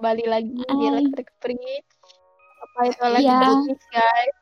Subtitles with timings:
[0.00, 0.84] kembali lagi di.
[0.88, 1.84] Electric Bridge.
[2.64, 3.38] Apa itu Electric Iya.
[3.44, 4.36] Bridge, guys?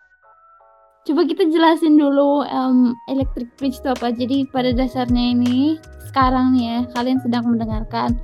[1.03, 4.13] Coba kita jelasin dulu em, electric bridge itu apa.
[4.13, 8.15] Jadi pada dasarnya ini sekarang nih ya kalian sedang mendengarkan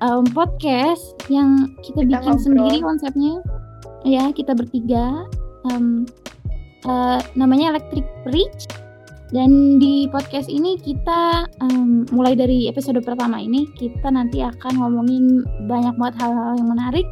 [0.00, 2.42] em, podcast yang kita, Kita bikin ngobrol.
[2.42, 3.34] sendiri konsepnya.
[4.02, 5.22] Ya kita bertiga.
[5.70, 6.02] Em,
[6.82, 8.66] eh, namanya electric bridge.
[9.32, 15.40] Dan di podcast ini kita em, mulai dari episode pertama ini kita nanti akan ngomongin
[15.64, 17.06] banyak banget hal-hal yang menarik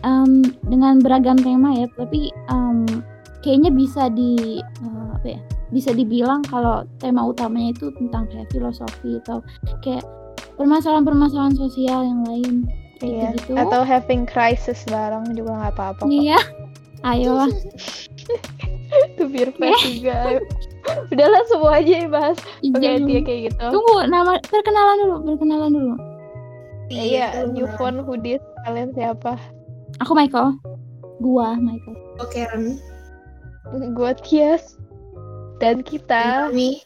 [0.00, 1.90] em, dengan beragam tema ya.
[1.98, 2.86] Tapi em,
[3.42, 5.40] kayaknya bisa di eh, apa ya
[5.70, 9.38] bisa dibilang kalau tema utamanya itu tentang kayak filosofi atau
[9.82, 10.02] kayak
[10.54, 12.54] permasalahan-permasalahan sosial yang lain
[13.00, 13.32] Iya.
[13.32, 16.04] gitu Atau having crisis bareng juga nggak apa-apa.
[16.04, 16.12] kok.
[16.12, 16.36] iya
[17.10, 17.48] ayo
[19.16, 19.24] Itu
[19.56, 20.36] fest juga.
[21.06, 22.38] Udahlah semua aja ya bahas.
[22.60, 23.64] Oke, Jangan- dia kayak gitu.
[23.70, 25.96] tunggu nama perkenalan dulu perkenalan dulu
[26.88, 29.38] Iya, new phone hoodies kalian siapa?
[29.98, 30.58] aku Michael
[31.18, 32.76] gua Michael Oke, Ren.
[33.92, 34.74] Gue Tias
[35.56, 36.82] dan kita Kami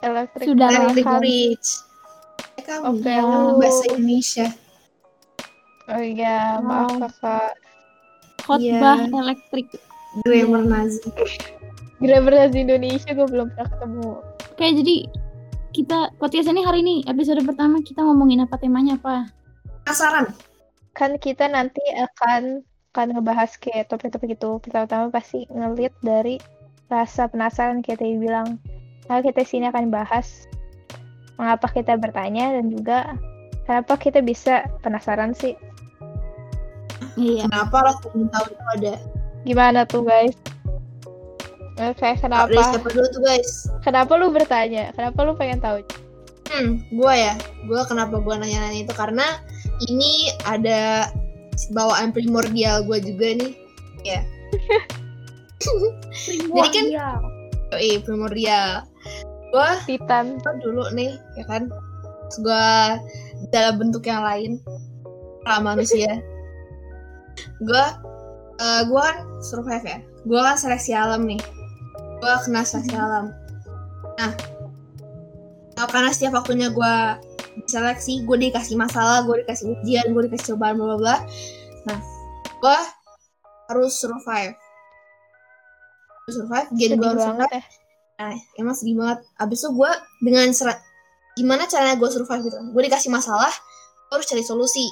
[0.00, 1.06] Electric Sudah lah, Electric.
[1.16, 1.68] Bridge.
[2.52, 3.22] Eh, Kami Oke, Ya.
[3.22, 3.56] lu.
[3.56, 4.46] bahasa Indonesia.
[5.84, 7.06] Oh iya, maaf Wow.
[7.06, 7.52] kakak.
[8.42, 9.14] khotbah Iya.
[9.14, 9.68] elektrik
[10.20, 11.00] Grammar Nazi.
[12.02, 14.10] Grammar bahasa Indonesia gue belum pernah ketemu.
[14.58, 14.96] oke jadi
[15.70, 19.30] kita podcast ini hari ini episode pertama kita ngomongin apa temanya apa
[19.86, 20.26] Penasaran?
[20.98, 24.60] Kan kita nanti akan akan ngebahas kayak topik-topik itu.
[24.60, 26.36] Pertama-tama pasti ngelit dari
[26.92, 28.60] rasa penasaran kayak tadi bilang.
[29.08, 30.46] Nah, kita sini akan bahas
[31.40, 33.16] mengapa kita bertanya dan juga
[33.64, 35.56] kenapa kita bisa penasaran sih.
[37.16, 38.94] iya Kenapa rasa ingin tahu itu ada?
[39.42, 40.36] Gimana tuh guys?
[41.80, 42.52] Oke, Dari kenapa?
[42.52, 43.64] siapa dulu tuh guys?
[43.80, 44.92] Kenapa lu bertanya?
[44.92, 45.80] Kenapa lu pengen tahu?
[46.52, 47.34] Hmm, gua ya.
[47.64, 49.24] Gua kenapa gua nanya-nanya itu karena
[49.88, 51.08] ini ada
[51.72, 53.56] bawaan primordial gua juga nih.
[54.04, 54.20] Ya.
[56.52, 56.86] Jadi kan
[57.72, 58.84] Yoi, primordial.
[59.48, 60.36] Gua Titan.
[60.60, 61.72] dulu nih, ya kan.
[62.44, 63.00] Gua
[63.48, 64.60] dalam bentuk yang lain
[65.48, 66.20] lah manusia.
[67.66, 67.96] Gua
[68.60, 69.98] eh, gua kan survive ya.
[70.28, 71.40] Gua kan seleksi alam nih.
[72.22, 73.34] Gua kena seleksi alam.
[74.14, 74.30] Nah,
[75.90, 77.18] karena setiap waktunya gua
[77.66, 81.16] diseleksi, gue dikasih masalah, gue dikasih ujian, gue dikasih cobaan, bla bla bla.
[81.90, 81.98] Nah,
[82.62, 82.78] gua
[83.68, 84.54] harus survive.
[86.22, 87.66] Harus survive, jadi gue harus banget survive.
[87.66, 87.80] ya.
[88.22, 89.18] Nah, emang sedih banget.
[89.42, 89.90] Abis itu gue
[90.22, 90.78] dengan serat,
[91.34, 92.56] gimana caranya gue survive gitu?
[92.70, 93.50] Gue dikasih masalah,
[94.08, 94.86] gue harus cari solusi.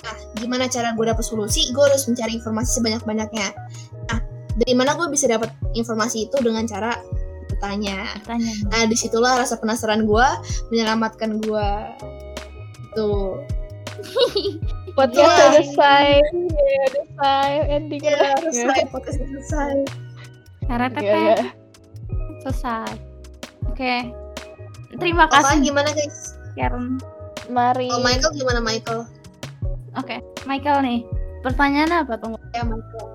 [0.00, 1.68] Nah, gimana cara gue dapet solusi?
[1.76, 3.48] Gue harus mencari informasi sebanyak-banyaknya.
[4.08, 4.19] Nah,
[4.60, 7.00] dari mana gue bisa dapat informasi itu dengan cara
[7.48, 8.04] bertanya.
[8.22, 10.26] tanya Nah, di situlah rasa penasaran gue
[10.68, 11.68] menyelamatkan gue.
[12.92, 13.40] Tuh.
[14.90, 15.28] Podcast Iya.
[15.28, 16.06] udah selesai.
[16.50, 17.50] Ya, udah selesai.
[17.70, 18.32] Ending Ya, udah.
[18.42, 18.80] selesai.
[18.88, 19.74] Podcast selesai.
[20.62, 21.36] cara Iya, tete iya.
[22.40, 22.90] selesai
[23.66, 23.94] oke
[24.96, 26.38] terima Oke, kasih gimana guys?
[26.54, 26.94] Karen
[27.50, 27.90] Mari.
[27.90, 29.02] Oh, Michael gimana Michael?
[29.92, 30.16] oke
[30.46, 30.98] Michael nih
[31.42, 33.06] pertanyaan apa tunggu Ya, Michael.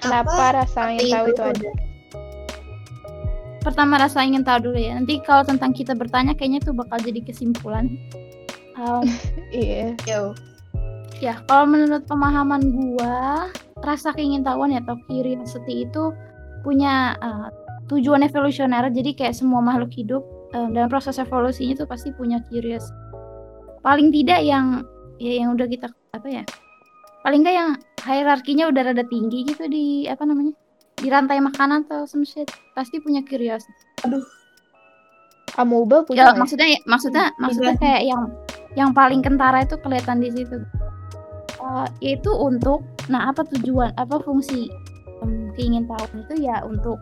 [0.00, 1.70] Kenapa rasa ingin tahu itu ada?
[3.62, 7.22] pertama rasa ingin tahu dulu ya nanti kalau tentang kita bertanya kayaknya tuh bakal jadi
[7.22, 7.94] kesimpulan
[8.72, 9.04] Um,
[9.52, 9.94] Iya.
[10.08, 10.32] Yo.
[11.20, 13.52] ya kalau menurut pemahaman gua
[13.84, 16.10] rasa keingintahuan ya atau curiosity itu
[16.66, 17.52] punya uh,
[17.92, 20.22] tujuan evolusioner jadi kayak semua makhluk hidup
[20.56, 22.90] um, dalam proses evolusinya itu pasti punya curious
[23.84, 24.82] paling tidak yang
[25.20, 26.42] ya yang udah kita apa ya
[27.22, 27.70] paling nggak yang
[28.02, 30.54] hierarkinya udah rada tinggi gitu di apa namanya
[30.98, 33.82] di rantai makanan atau some shit pasti punya curiosity
[35.58, 36.38] Amoeba punya ya nggak?
[36.38, 38.22] maksudnya maksudnya maksudnya kayak yang
[38.72, 40.60] yang paling kentara itu kelihatan di situ
[41.62, 44.66] Eh, yaitu untuk nah apa tujuan apa fungsi
[45.22, 46.98] um, keingintahuan itu ya untuk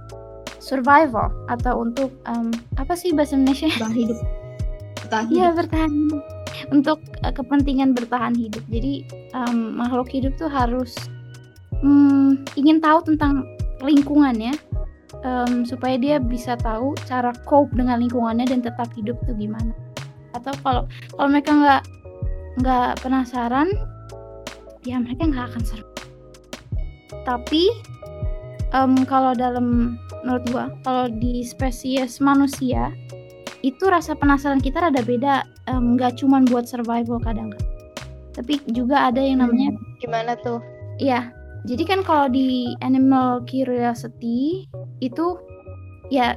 [0.61, 4.19] survival atau untuk em, apa sih bahasa Indonesia Bertahan hidup.
[5.01, 5.37] Bertahan hidup.
[5.41, 6.23] Iya bertahan hidup.
[6.71, 8.63] Untuk eh, kepentingan bertahan hidup.
[8.71, 10.95] Jadi em, makhluk hidup tuh harus
[11.83, 13.47] mm, ingin tahu tentang
[13.83, 14.55] lingkungannya
[15.23, 19.75] em, supaya dia bisa tahu cara cope dengan lingkungannya dan tetap hidup tuh gimana.
[20.35, 21.83] Atau kalau kalau mereka nggak
[22.61, 23.69] nggak penasaran
[24.85, 25.87] ya mereka nggak akan seru
[27.23, 27.69] tapi
[28.73, 32.93] em, kalau dalam menurut gua kalau di spesies manusia
[33.61, 35.45] itu rasa penasaran kita rada beda
[35.79, 37.55] nggak cuman buat survival kadang
[38.35, 40.65] tapi juga ada yang namanya Gimana tuh?
[40.97, 41.29] Iya,
[41.69, 44.65] jadi kan kalau di animal curiosity
[45.05, 45.37] itu
[46.09, 46.35] ya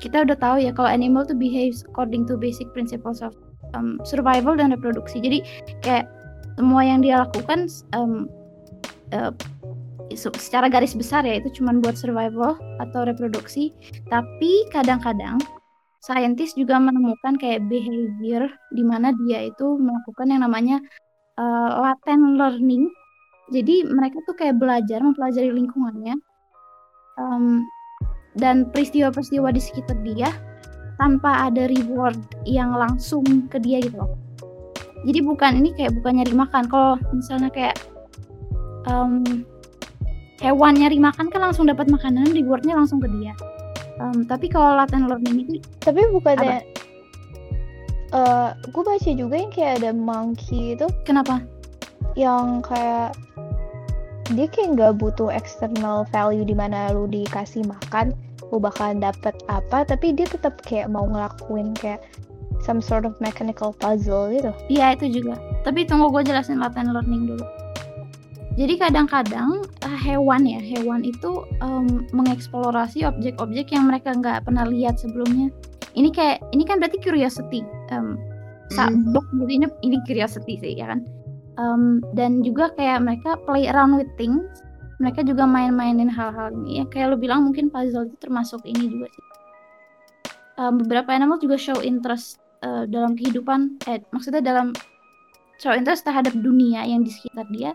[0.00, 3.36] kita udah tahu ya kalau animal tuh behaves according to basic principles of
[3.76, 5.20] um, survival dan reproduksi.
[5.20, 5.44] Jadi
[5.84, 6.08] kayak
[6.56, 8.28] semua yang dia lakukan um,
[9.12, 9.32] uh,
[10.16, 13.76] secara garis besar ya itu cuma buat survival atau reproduksi
[14.08, 15.36] tapi kadang-kadang
[16.08, 20.80] saintis juga menemukan kayak behavior di mana dia itu melakukan yang namanya
[21.36, 22.88] uh, latent learning.
[23.52, 26.16] Jadi mereka tuh kayak belajar mempelajari lingkungannya
[27.20, 27.60] um,
[28.40, 30.32] dan peristiwa-peristiwa di sekitar dia
[30.96, 32.16] tanpa ada reward
[32.48, 34.16] yang langsung ke dia gitu loh.
[35.04, 36.62] Jadi bukan ini kayak bukan nyari makan.
[36.68, 37.76] Kalau misalnya kayak
[38.88, 39.44] um,
[40.40, 43.36] hewan nyari makan kan langsung dapat makanan rewardnya langsung ke dia
[44.00, 46.64] um, tapi kalau latent learning itu tapi bukannya
[48.14, 51.42] uh, gue baca juga yang kayak ada monkey itu kenapa
[52.16, 53.14] yang kayak
[54.34, 58.12] dia kayak nggak butuh external value di mana lu dikasih makan
[58.48, 62.00] lu bakalan dapet apa tapi dia tetap kayak mau ngelakuin kayak
[62.60, 64.50] some sort of mechanical puzzle gitu.
[64.66, 65.38] Iya itu juga.
[65.62, 67.44] Tapi tunggu gue jelasin latent learning dulu.
[68.58, 74.98] Jadi kadang-kadang uh, hewan ya, hewan itu um, mengeksplorasi objek-objek yang mereka nggak pernah lihat
[74.98, 75.54] sebelumnya.
[75.94, 77.62] Ini kayak, ini kan berarti curiosity.
[77.94, 78.18] Um,
[78.74, 79.14] mm.
[79.46, 81.06] jadi ini, ini curiosity sih ya kan.
[81.54, 84.42] Um, dan juga kayak mereka play around with things.
[84.98, 86.84] Mereka juga main-mainin hal-hal ini ya.
[86.90, 89.24] Kayak lo bilang mungkin puzzle itu termasuk ini juga sih.
[90.58, 94.74] Um, beberapa animal juga show interest uh, dalam kehidupan eh maksudnya dalam
[95.62, 97.70] show interest terhadap dunia yang di sekitar dia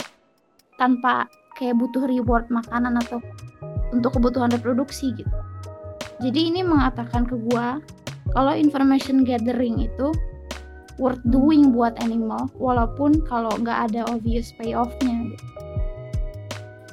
[0.84, 3.24] tanpa kayak butuh reward makanan atau
[3.96, 5.32] untuk kebutuhan reproduksi gitu.
[6.20, 7.80] Jadi ini mengatakan ke gua
[8.36, 10.12] kalau information gathering itu
[11.00, 15.46] worth doing buat animal walaupun kalau nggak ada obvious payoffnya gitu.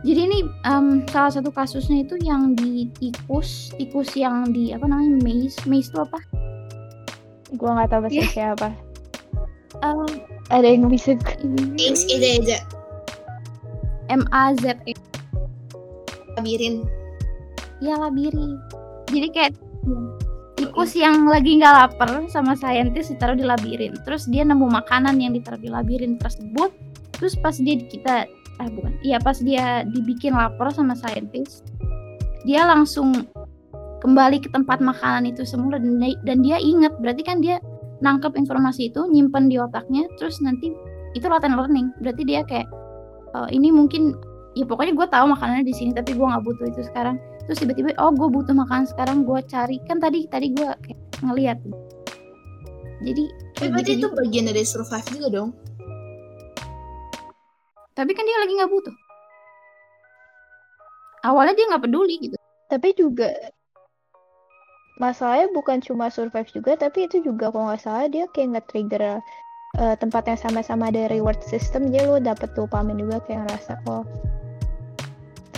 [0.01, 5.21] Jadi ini um, salah satu kasusnya itu yang di tikus, tikus yang di apa namanya
[5.21, 6.17] maze, maze itu apa?
[7.57, 8.31] gue nggak tahu bahasa yeah.
[8.31, 8.69] siapa
[9.83, 10.07] um,
[10.55, 11.19] ada yang bisa
[11.79, 12.59] X aja aja
[14.11, 14.95] M A Z E.
[16.35, 16.85] Labirin.
[17.79, 18.59] Ya labirin.
[19.09, 19.53] Jadi kayak
[20.59, 23.95] tikus yang lagi nggak lapar sama saintis ditaruh di labirin.
[24.05, 26.75] Terus dia nemu makanan yang ditaruh di labirin tersebut.
[27.17, 28.29] Terus pas dia kita
[28.61, 28.93] ah bukan.
[29.01, 31.65] Iya pas dia dibikin lapar sama saintis
[32.45, 33.29] dia langsung
[34.01, 35.77] kembali ke tempat makanan itu semula.
[35.77, 37.61] Dan, dan dia inget berarti kan dia
[38.01, 40.73] nangkep informasi itu nyimpen di otaknya terus nanti
[41.13, 41.93] itu latent learning.
[42.01, 42.69] Berarti dia kayak
[43.37, 44.17] uh, ini mungkin
[44.59, 47.19] ya pokoknya gue tahu makanannya di sini tapi gue nggak butuh itu sekarang.
[47.47, 49.83] Terus tiba-tiba oh gue butuh makan sekarang gue cari.
[49.87, 51.59] Kan tadi tadi gue kayak ngeliat
[53.01, 53.25] jadi
[53.57, 55.51] tapi berarti itu bagian dari survive juga dong.
[57.97, 58.97] Tapi kan dia lagi nggak butuh.
[61.25, 62.37] Awalnya dia nggak peduli gitu.
[62.69, 63.29] Tapi juga
[65.01, 69.25] masalahnya bukan cuma survive juga tapi itu juga kalau nggak salah dia kayak nge-trigger
[69.79, 74.03] uh, tempat yang sama-sama ada reward system jadi lo dapet dopamin juga kayak ngerasa oh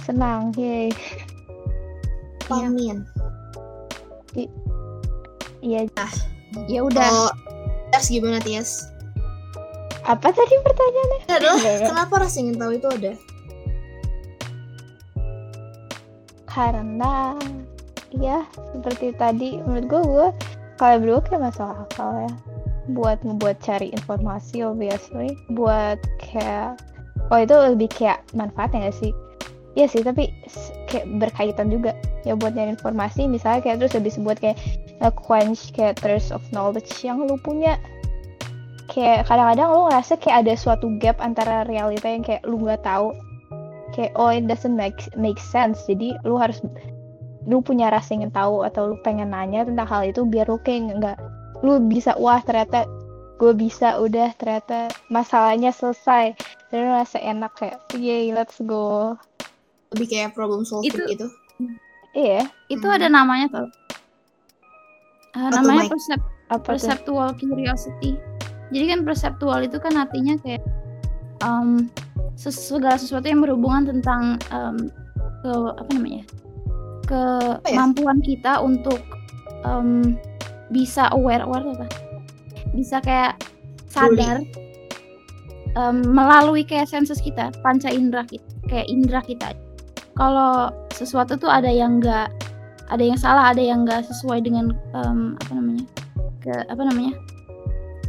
[0.03, 0.91] senang yay.
[2.53, 3.07] Dopamin.
[5.63, 5.89] Iya.
[5.97, 6.13] Nah,
[6.67, 7.09] ya udah.
[7.09, 7.33] Oh,
[7.95, 8.91] Tias gimana Tias?
[10.03, 11.21] Apa tadi pertanyaannya?
[11.31, 13.13] Adalah kenapa rasa ingin tahu itu ada?
[16.51, 17.39] Karena
[18.13, 18.45] ya
[18.75, 20.29] seperti tadi menurut gue gue
[20.77, 22.33] kalau berdua kayak masalah akal ya
[22.91, 25.39] buat ngebuat cari informasi obviously.
[25.55, 26.83] Buat kayak
[27.31, 29.13] oh itu lebih kayak manfaatnya gak sih?
[29.73, 30.29] Iya sih tapi
[30.91, 31.97] kayak berkaitan juga.
[32.27, 34.59] Ya buat nyari informasi misalnya kayak terus lebih buat kayak
[35.17, 37.79] quench kayak thirst of knowledge yang lu punya.
[38.91, 43.15] Kayak kadang-kadang lu ngerasa kayak ada suatu gap antara realita yang kayak lu nggak tahu.
[43.97, 45.81] Kayak oh it doesn't make make sense.
[45.89, 46.61] Jadi lu harus
[47.49, 50.95] lu punya rasa ingin tahu atau lu pengen nanya tentang hal itu biar lu kayak
[51.01, 51.19] nggak
[51.63, 52.85] lu bisa wah ternyata
[53.39, 56.35] gue bisa udah ternyata masalahnya selesai
[56.71, 59.19] dan lu rasa enak kayak yay let's go
[59.95, 61.27] lebih kayak problem solving itu, gitu
[62.15, 62.97] iya itu hmm.
[62.99, 63.69] ada namanya tuh
[65.39, 66.21] uh, namanya persep
[66.53, 67.51] apa perceptual tuh?
[67.51, 68.19] curiosity
[68.73, 70.63] jadi kan perceptual itu kan artinya kayak
[71.45, 71.91] um,
[72.39, 74.89] segala sesuatu yang berhubungan tentang um,
[75.43, 76.25] ke apa namanya
[77.11, 78.27] kemampuan ya?
[78.35, 79.03] kita untuk
[79.67, 80.17] um,
[80.73, 81.87] bisa aware aware apa
[82.73, 83.37] bisa kayak
[83.93, 84.41] sadar
[85.77, 89.53] um, melalui kayak sensus kita panca indera kita kayak indera kita.
[90.17, 92.33] Kalau sesuatu tuh ada yang enggak
[92.93, 95.85] ada yang salah ada yang enggak sesuai dengan um, apa namanya
[96.41, 97.13] ke apa namanya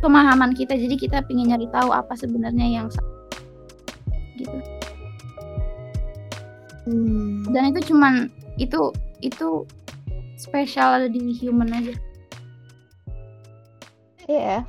[0.03, 0.75] pemahaman kita.
[0.75, 3.11] Jadi kita ingin nyari tahu apa sebenarnya yang salah
[4.39, 4.57] gitu.
[6.83, 7.47] Hmm.
[7.55, 8.27] dan itu cuman
[8.59, 8.91] itu
[9.23, 9.63] itu
[10.35, 11.95] spesial ada di human aja
[14.29, 14.61] iya yeah.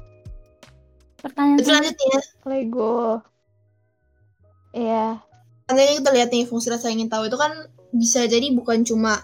[1.23, 3.23] pertanyaan selanjutnya Lego
[4.75, 5.23] Iya.
[5.71, 9.23] Tadi kita lihat nih fungsi rasa ingin tahu itu kan bisa jadi bukan cuma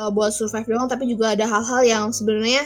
[0.00, 2.64] uh, buat survive doang, tapi juga ada hal-hal yang sebenarnya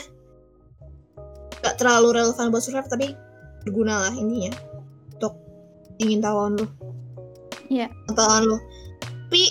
[1.61, 3.07] gak terlalu relevan buat survive, tapi
[3.67, 4.55] berguna lah intinya
[5.11, 5.35] untuk
[5.99, 6.67] ingin tahuan lu.
[7.69, 7.91] Iya.
[8.09, 8.57] Pengetahuan lu.
[9.29, 9.43] Tapi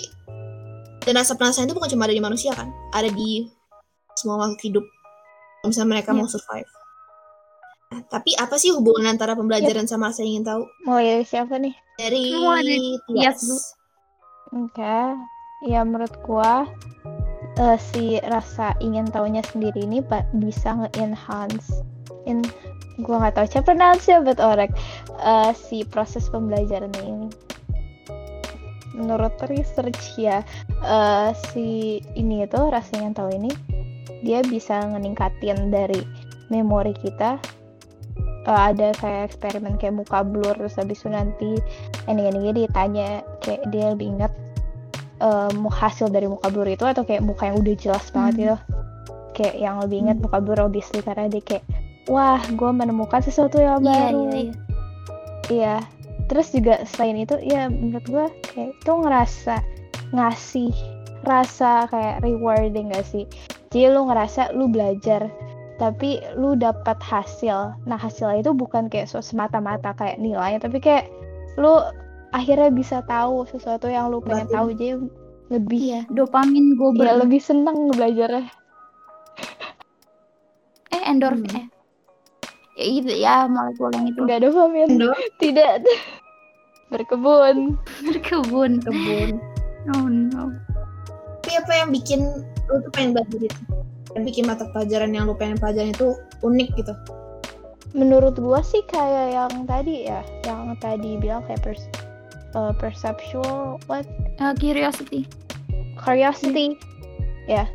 [1.04, 3.44] dan rasa penasaran itu bukan cuma ada di manusia kan, ada di
[4.16, 4.84] semua makhluk hidup.
[5.68, 6.18] Misalnya mereka Iya.
[6.18, 6.70] mau survive.
[7.92, 10.62] Nah, tapi apa sih hubungan antara pembelajaran sama rasa ingin tahu?
[10.88, 11.74] Mulai dari siapa nih?
[12.00, 12.24] Dari
[13.10, 13.58] Tias dulu.
[14.64, 14.96] Oke.
[15.64, 16.68] Ya menurut gua
[17.58, 20.02] eh, si rasa ingin tahunya sendiri ini
[20.38, 21.82] bisa nge-enhance
[22.26, 22.42] in
[23.02, 24.72] gua nggak tahu cara pronounce but alright
[25.22, 27.30] eh, si proses pembelajaran ini
[28.94, 30.42] menurut research ya
[30.82, 33.50] eh, si ini itu rasa ingin tahu ini
[34.24, 36.00] dia bisa ngeningkatin dari
[36.48, 37.36] memori kita
[38.44, 41.56] Eh, ada kayak eksperimen kayak muka blur terus habis itu nanti
[42.04, 43.08] ending-endingnya ditanya
[43.40, 44.32] kayak dia lebih ingat
[45.18, 48.40] eh, mau hasil dari muka blur itu atau kayak muka yang udah jelas banget Hmm.
[48.44, 48.56] gitu
[49.34, 51.64] kayak yang lebih ingat muka blur obviously karena dia kayak
[52.04, 54.52] wah gue menemukan sesuatu yang Iya, baru iya, iya.
[55.48, 55.76] Iya.
[56.24, 59.56] Terus juga selain itu ya menurut gue kayak itu ngerasa
[60.12, 60.72] ngasih
[61.24, 63.24] rasa kayak rewarding gak sih?
[63.72, 65.32] Jadi lu ngerasa lu belajar
[65.74, 67.74] tapi lu dapat hasil.
[67.84, 71.10] Nah hasilnya itu bukan kayak so semata-mata kayak nilainya tapi kayak
[71.56, 71.82] lu
[72.30, 74.98] akhirnya bisa tahu sesuatu yang lu pengen tahu jadi
[75.48, 78.48] lebih Iya, dopamin gue ya lebih seneng belajarnya.
[80.90, 81.68] eh endorfin Hmm.
[82.74, 84.88] eh ya gitu ya molekul yang itu Enggak dopamin.
[84.90, 85.84] Indo, Tidak.
[86.88, 87.78] Berkebun.
[88.02, 89.30] berkebun kebun.
[89.92, 90.50] oh no
[91.42, 92.20] Tapi apa yang bikin
[92.66, 93.62] lu tuh pengen belajar itu?
[94.14, 96.94] Yang bikin mata pelajaran yang lu pengen pelajaran itu unik gitu.
[97.94, 101.86] menurut gua sih kayak yang tadi ya yang tadi bilang kayak pers
[102.58, 104.02] uh, perceptual what?
[104.42, 105.30] Eh, curiosity.
[105.94, 106.74] Curiosity.
[107.46, 107.70] Ya.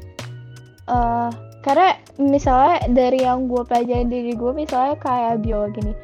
[0.90, 1.30] Eh,
[1.62, 5.98] karena misalnya dari yang gue pelajarin diri gue misalnya kayak biologi nih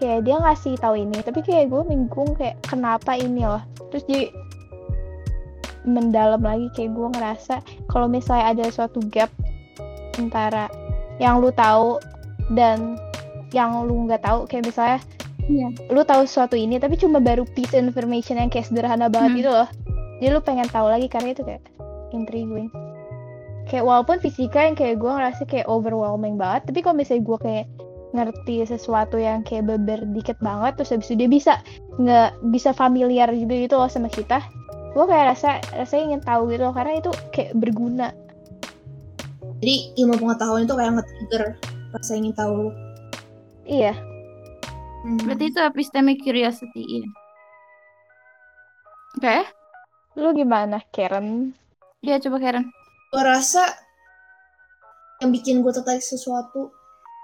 [0.00, 3.62] kayak dia ngasih tahu ini tapi kayak gue bingung kayak kenapa ini loh.
[3.92, 4.26] Terus jadi
[5.84, 7.54] mendalam lagi kayak gue ngerasa
[7.92, 9.30] kalau misalnya ada suatu gap
[10.16, 10.66] antara
[11.18, 11.98] yang lu tahu
[12.52, 12.98] dan
[13.50, 14.46] yang lu nggak tahu.
[14.46, 14.98] Kayak misalnya
[15.44, 15.68] Iya.
[15.92, 19.38] lu tahu sesuatu ini tapi cuma baru piece information yang kayak sederhana banget Hmm.
[19.44, 19.68] gitu loh.
[20.16, 21.60] Jadi lu pengen tahu lagi karena itu kayak
[22.10, 22.72] intriguing.
[23.68, 27.66] Kayak walaupun fisika yang kayak gue ngerasa kayak overwhelming banget tapi kalau misalnya gue kayak
[28.14, 31.52] ngerti sesuatu yang kayak beber dikit banget terus habis itu dia bisa
[31.98, 34.38] nggak bisa familiar gitu gitu loh sama kita
[34.94, 36.72] gue kayak rasa rasanya ingin tahu gitu loh.
[36.72, 38.14] Karena itu kayak berguna
[39.64, 41.42] Jadi ilmu pengetahuan itu kayak nge-trigger
[41.96, 42.68] rasa ingin tahu.
[43.64, 43.96] iya.
[45.04, 45.20] Hmm.
[45.24, 47.08] berarti itu epistemic curiosity iya.
[49.16, 49.36] Oke.
[50.20, 51.56] Lu gimana Karen?
[52.04, 52.68] Dia coba Karen.
[53.08, 53.72] Gue rasa
[55.24, 56.68] yang bikin gue tertarik sesuatu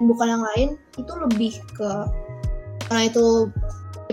[0.00, 1.90] bukan yang lain itu lebih ke
[2.88, 3.52] karena itu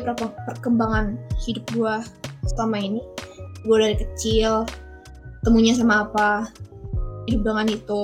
[0.04, 1.16] per- perkembangan
[1.48, 1.96] hidup gue
[2.52, 3.00] selama ini.
[3.64, 4.68] Gue dari kecil
[5.48, 6.52] temunya sama apa
[7.28, 8.02] hidup dengan itu.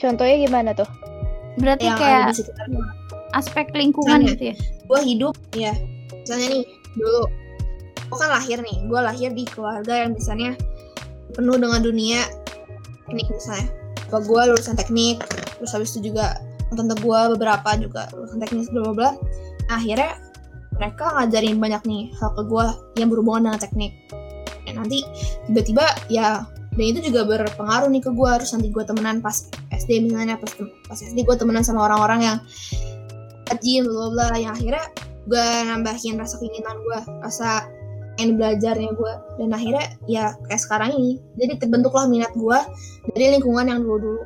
[0.00, 0.88] Contohnya gimana tuh?
[1.56, 2.66] Berarti yang kayak ada di sekitar
[3.36, 4.32] aspek lingkungan Misalnya.
[4.32, 4.56] gitu ya?
[4.86, 5.74] gue hidup ya
[6.14, 7.22] misalnya nih dulu.
[8.06, 10.54] Gue kan lahir nih gue lahir di keluarga yang misalnya
[11.34, 12.22] penuh dengan dunia
[13.06, 13.68] teknik misalnya.
[14.06, 15.18] Bapak gue lulusan teknik
[15.58, 16.38] terus habis itu juga
[16.70, 19.10] tante gue beberapa juga lulusan teknik bla bla bla.
[19.66, 20.10] Nah, akhirnya
[20.76, 22.66] mereka ngajarin banyak nih hal ke gue
[23.02, 23.92] yang berhubungan dengan teknik.
[24.66, 25.02] Dan nanti
[25.50, 30.06] tiba-tiba ya dan itu juga berpengaruh nih ke gue terus nanti gue temenan pas SD
[30.06, 30.52] misalnya pas
[30.86, 32.36] pas SD gue temenan sama orang-orang yang
[33.48, 34.84] rajin bla bla yang akhirnya
[35.26, 37.66] gue nambahin rasa keinginan gue rasa
[38.16, 41.20] pengen belajarnya gue dan akhirnya ya kayak sekarang ini.
[41.36, 42.58] Jadi terbentuklah minat gue
[43.12, 44.22] dari lingkungan yang dulu dulu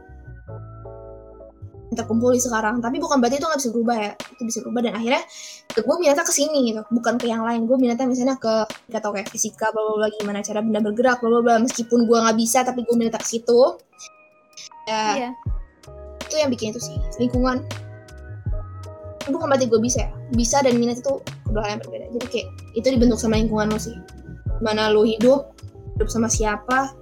[1.95, 2.79] terkumpul di sekarang.
[2.79, 4.13] Tapi bukan berarti itu nggak bisa berubah ya.
[4.15, 5.23] Itu bisa berubah dan akhirnya
[5.75, 6.83] gue minatnya ke sini gitu.
[6.91, 7.67] Bukan ke yang lain.
[7.67, 8.55] Gue minatnya misalnya ke
[8.91, 11.55] nggak tahu kayak fisika bla bla bla gimana cara benda bergerak bla bla bla.
[11.63, 13.61] Meskipun gue nggak bisa tapi gue minatnya ke situ.
[14.87, 15.31] Ya iya.
[16.27, 16.97] itu yang bikin itu sih.
[17.19, 17.67] Lingkungan.
[19.31, 20.11] Bukan berarti gue bisa ya.
[20.35, 22.07] Bisa dan minat itu kedua hal yang berbeda.
[22.19, 23.95] Jadi kayak itu dibentuk sama lingkungan lo sih.
[24.63, 25.55] Mana lo hidup
[25.99, 26.97] hidup sama siapa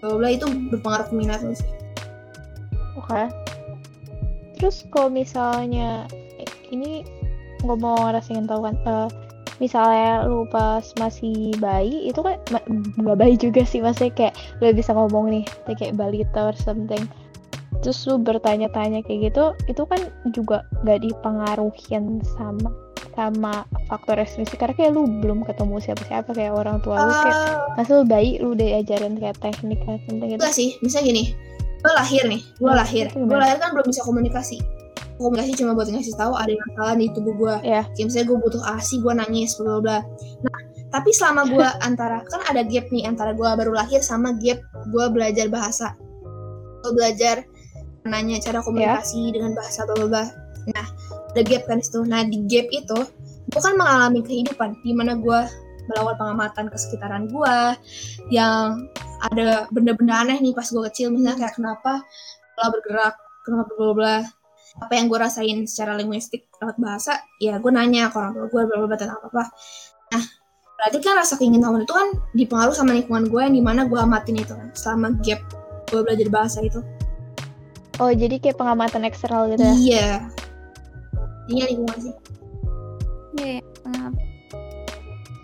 [0.00, 1.70] bla bla bla, itu berpengaruh ke minat lo sih.
[2.96, 3.45] Oke.
[4.56, 6.08] Terus kalau misalnya
[6.40, 7.04] eh, ini
[7.64, 9.08] ngomong rasa ingin tahu kan, eh,
[9.56, 12.36] misalnya lu pas masih bayi itu kan
[13.00, 17.04] nggak bayi juga sih maksudnya kayak lu bisa ngomong nih kayak balita or something.
[17.84, 20.00] Terus lu bertanya-tanya kayak gitu, itu kan
[20.32, 22.72] juga nggak dipengaruhin sama
[23.16, 27.40] sama faktor restriksi karena kayak lu belum ketemu siapa-siapa kayak orang tua lu kayak
[27.80, 30.36] masa lu bayi lu udah ajarin kayak teknik kayak gitu.
[30.36, 31.24] Enggak sih misalnya gini
[31.82, 33.06] gue lahir nih gue Hmm, lahir.
[33.12, 34.58] gue lahir kan belum bisa komunikasi.
[35.16, 38.38] Komunikasi cuma buat ngasih tahu ada yang salah di tubuh gue ya kayak misalnya gue
[38.42, 39.98] butuh asi gue nangis bla bla
[40.44, 40.56] nah
[40.92, 44.60] tapi selama gue antara kan ada gap nih antara gue baru lahir sama gap
[44.92, 45.96] gue belajar bahasa.
[46.84, 47.42] Gue belajar
[48.06, 50.24] nanya cara komunikasi dengan bahasa bla bla bla.
[50.74, 50.86] Nah
[51.32, 52.98] ada gap kan itu nah di gap itu
[53.46, 55.40] gue kan mengalami kehidupan di mana gue
[55.86, 57.56] melakukan pengamatan ke sekitaran gue
[58.34, 62.04] yang ada benda-benda aneh nih pas gue kecil misalnya kayak kenapa
[62.56, 64.16] kalau bergerak kenapa bla bla bla.
[64.76, 68.62] Apa yang gue rasain secara linguistik lewat bahasa ya gue nanya ke orang tua gue
[68.68, 69.44] bla bla bla tentang apa apa
[70.12, 70.24] nah
[70.76, 73.96] berarti kan rasa keingin tahuan itu kan dipengaruhi sama lingkungan gue yang di mana gue
[73.96, 75.40] amatin itu kan selama gap
[75.88, 76.84] gue belajar bahasa itu.
[77.96, 79.72] Oh jadi kayak pengamatan eksternal gitu ya?
[79.72, 80.10] Iya.
[81.48, 82.14] Ini lingkungan sih.
[83.36, 84.24] Iya, pengalaman.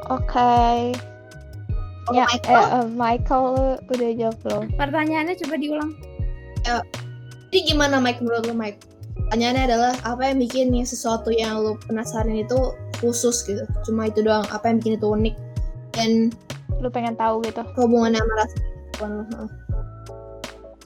[0.09, 0.53] oke
[2.03, 3.45] Kalau ya Michael, eh, eh, Michael
[3.87, 4.65] udah jawab belum?
[4.75, 5.93] Pertanyaannya coba diulang.
[7.53, 8.23] jadi gimana Mike?
[8.25, 8.81] Menurut lo Mike?
[9.29, 12.59] Pertanyaannya adalah apa yang bikin nih sesuatu yang lo penasaran itu
[12.99, 13.63] khusus gitu?
[13.87, 15.35] Cuma itu doang apa yang bikin itu unik?
[15.95, 16.11] Dan
[16.83, 17.63] lu pengen tahu gitu?
[17.79, 19.49] hubungannya sama rasa kehidupan lo Heeh.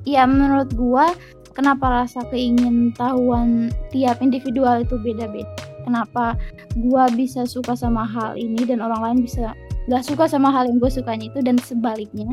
[0.07, 1.17] Ya menurut gua
[1.57, 5.49] kenapa rasa keingintahuan tiap individual itu beda-beda.
[5.83, 6.37] Kenapa
[6.77, 10.83] gua bisa suka sama hal ini dan orang lain bisa nggak suka sama hal yang
[10.83, 12.27] gue sukanya itu dan sebaliknya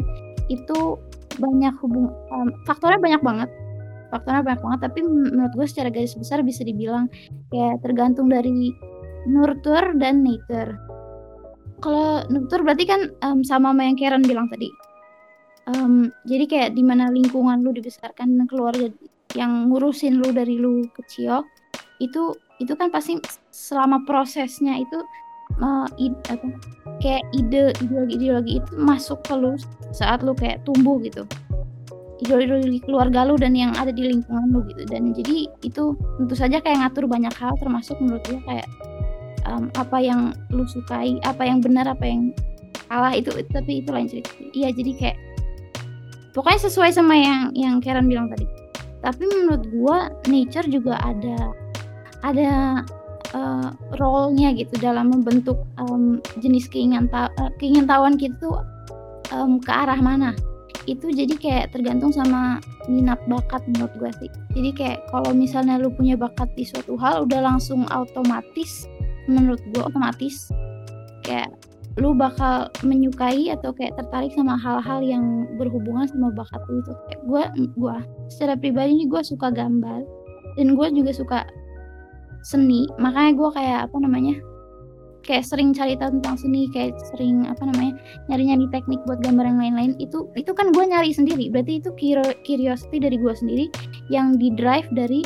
[0.49, 0.97] itu
[1.37, 3.49] banyak hubung em, faktornya banyak banget.
[4.13, 7.09] Faktornya banyak banget tapi men- menurut gue secara garis besar bisa dibilang
[7.49, 8.73] kayak tergantung dari
[9.29, 10.77] nurture dan nature.
[11.81, 14.69] Kalau nurture berarti kan em, sama sama yang Karen bilang tadi.
[15.63, 18.91] Em, jadi kayak di mana lingkungan lu dibesarkan dan keluarga
[19.33, 21.41] yang ngurusin lu dari lu kecil
[21.97, 23.17] itu itu kan pasti
[23.49, 24.99] selama prosesnya itu
[25.59, 26.47] eh, id- apa,
[27.03, 29.53] kayak ide ideologi ideologi itu masuk ke lu
[29.93, 31.27] saat lu kayak tumbuh gitu.
[32.23, 34.87] Ideologi keluarga lu dan yang ada di lingkungan lu gitu.
[34.87, 38.67] Dan jadi itu tentu saja kayak ngatur banyak hal termasuk menurut gue kayak
[39.43, 42.31] em, apa yang lu sukai apa yang benar apa yang
[42.87, 44.29] salah itu tapi itu lain cerita.
[44.53, 45.17] Iya jadi kayak
[46.37, 48.45] pokoknya sesuai sama yang yang Karen bilang tadi.
[49.03, 49.97] Tapi menurut gua
[50.31, 51.51] nature juga ada
[52.23, 52.81] ada
[53.33, 57.09] eh, role-nya gitu dalam membentuk em, jenis keinginan
[57.57, 58.61] keingintahuan kita tuh
[59.33, 60.31] em, ke arah mana.
[60.83, 62.59] Itu jadi kayak tergantung sama
[62.91, 64.31] minat bakat menurut gue sih.
[64.51, 68.87] Jadi kayak kalau misalnya lu punya bakat di suatu hal udah langsung otomatis
[69.31, 70.51] menurut gue otomatis
[71.23, 71.47] kayak
[72.01, 76.93] lu bakal menyukai atau kayak tertarik sama hal-hal yang berhubungan sama bakat lu itu.
[77.07, 77.43] Kayak gue
[77.77, 77.95] gue
[78.33, 80.01] secara pribadi nih gue suka gambar
[80.57, 81.39] dan gue juga suka
[82.43, 82.85] seni.
[82.99, 84.35] Makanya gue kayak apa namanya
[85.23, 87.95] kayak sering cari tahu tentang seni kayak sering apa namanya
[88.27, 89.91] nyari-nyari teknik buat gambar yang lain-lain.
[89.97, 91.47] Itu itu kan gue nyari sendiri.
[91.49, 93.65] Berarti itu curi- curiosity dari gue sendiri
[94.11, 95.23] yang di drive dari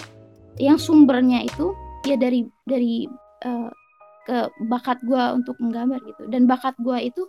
[0.61, 1.73] yang sumbernya itu
[2.05, 3.09] ya dari dari
[3.45, 3.69] eh,
[4.29, 4.37] ke
[4.69, 6.29] bakat gue untuk menggambar gitu.
[6.29, 7.25] Dan bakat gue itu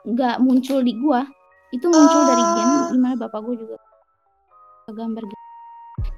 [0.00, 1.20] nggak muncul di gue
[1.70, 2.88] itu muncul dari gen Oh.
[2.90, 3.76] di mana bapak gue juga
[4.90, 5.22] gambar.
[5.22, 5.38] Gitu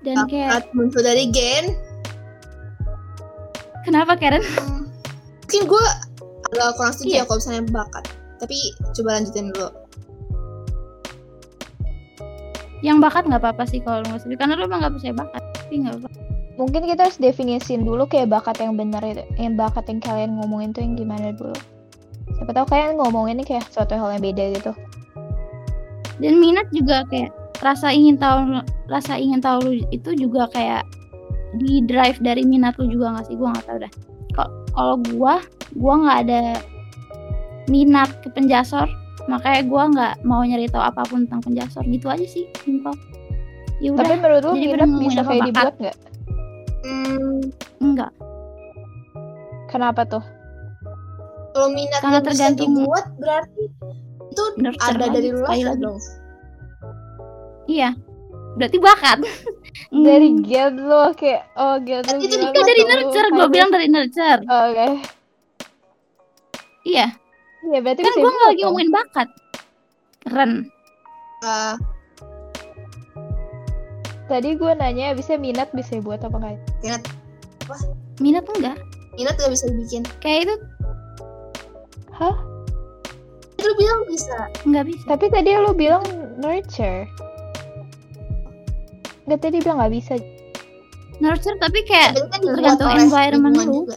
[0.03, 1.65] dan kayak Bakat muncul dari gen
[3.83, 4.43] kenapa Karen?
[4.43, 4.87] Hmm,
[5.47, 5.85] mungkin gue
[6.53, 7.19] agak kurang setuju Iya.
[7.19, 8.05] ya kalau misalnya bakat.
[8.43, 8.57] Tapi
[8.99, 9.69] coba lanjutin dulu.
[12.83, 15.43] Yang bakat nggak apa-apa sih kalau lu nggak setuju karena lu emang nggak percaya bakat
[15.55, 16.09] tapi nggak apa
[16.61, 20.75] mungkin kita harus definisin dulu kayak bakat yang benar itu yang bakat yang kalian ngomongin
[20.75, 21.57] tuh yang gimana dulu
[22.37, 24.73] siapa tahu kalian ngomongin ini kayak suatu hal yang beda gitu.
[26.19, 27.31] Dan minat juga kayak
[27.63, 30.83] rasa ingin tahu rasa ingin tahu itu juga kayak
[31.55, 33.37] di drive dari minat lu juga nggak sih?
[33.37, 33.93] Gua nggak tahu dah
[34.33, 35.35] Kal- kalau gua
[35.77, 36.41] gua nggak ada
[37.67, 38.89] minat ke penjasor.
[39.29, 41.85] Makanya gua nggak mau nyari tahu apa pun tentang penjasor.
[41.87, 42.93] Gitu aja sih simpel.
[43.79, 44.03] Ya udah.
[44.03, 45.97] Tapi menurut lu jadi minat bener bisa apa kayak dibuat nggak?
[46.83, 47.39] Hmm,
[47.79, 48.11] enggak
[49.71, 50.25] kenapa tuh?
[51.53, 53.65] Kalau minat Karena yang bisa tergantung- dibuat berarti
[54.33, 55.45] itu Nurture ada dari lu
[55.77, 55.99] dong
[57.69, 57.91] iya
[58.55, 59.19] berarti bakat.
[60.07, 63.87] Dari gen lo kayak oh gen lu itu Enggak dari nurture gue kayak- bilang dari
[63.89, 64.41] nurture.
[64.47, 64.87] Oh, oke.
[66.83, 67.07] Iya.
[67.63, 69.29] Iya berarti kan gue nggak lagi ngomongin bakat.
[70.23, 70.53] Keren.
[71.43, 71.75] Ah,
[74.29, 77.03] tadi gue nanya bisa minat bisa dibuat apa enggak minat.
[78.19, 78.79] Minat enggak?
[79.13, 80.03] Minat gak bisa dibikin?
[80.19, 80.55] Kayak itu
[82.15, 82.37] hah?
[83.59, 84.49] Lu bilang bisa.
[84.63, 85.05] Nggak bisa.
[85.07, 86.01] Tapi tadi lu bilang
[86.39, 87.05] nurture
[89.23, 90.15] Nggak tadi bilang nggak bisa
[91.19, 93.87] nurture tapi kayak kan tergantung environment lu.
[93.87, 93.97] juga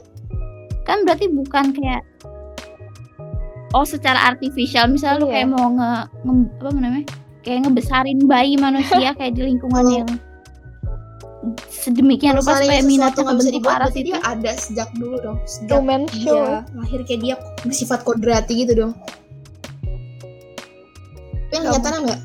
[0.85, 2.05] kan berarti bukan kayak
[3.73, 5.33] oh secara artifisial misalnya lu Iya.
[5.33, 7.05] kayak mau nge, nge- apa namanya
[7.41, 10.09] kayak ngebesarin bayi manusia kayak di lingkungan Kalau- yang
[11.67, 15.15] sedemikian rupa supaya minatnya nggak bisa kebentuk dibuat, parah berarti itu dia ada sejak dulu
[15.21, 15.37] dong.
[15.45, 16.45] Sejak dia Show.
[16.73, 18.93] lahir kayak dia bersifat kodrati gitu dong.
[21.45, 22.21] Tapi yang nyatanya enggak?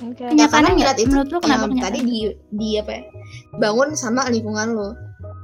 [0.00, 0.32] Enggak.
[0.32, 2.18] Kenyataannya karena ngeliat itu menurut lu kenapa yang tadi di
[2.56, 3.02] di apa ya?
[3.60, 4.96] Bangun sama lingkungan lo.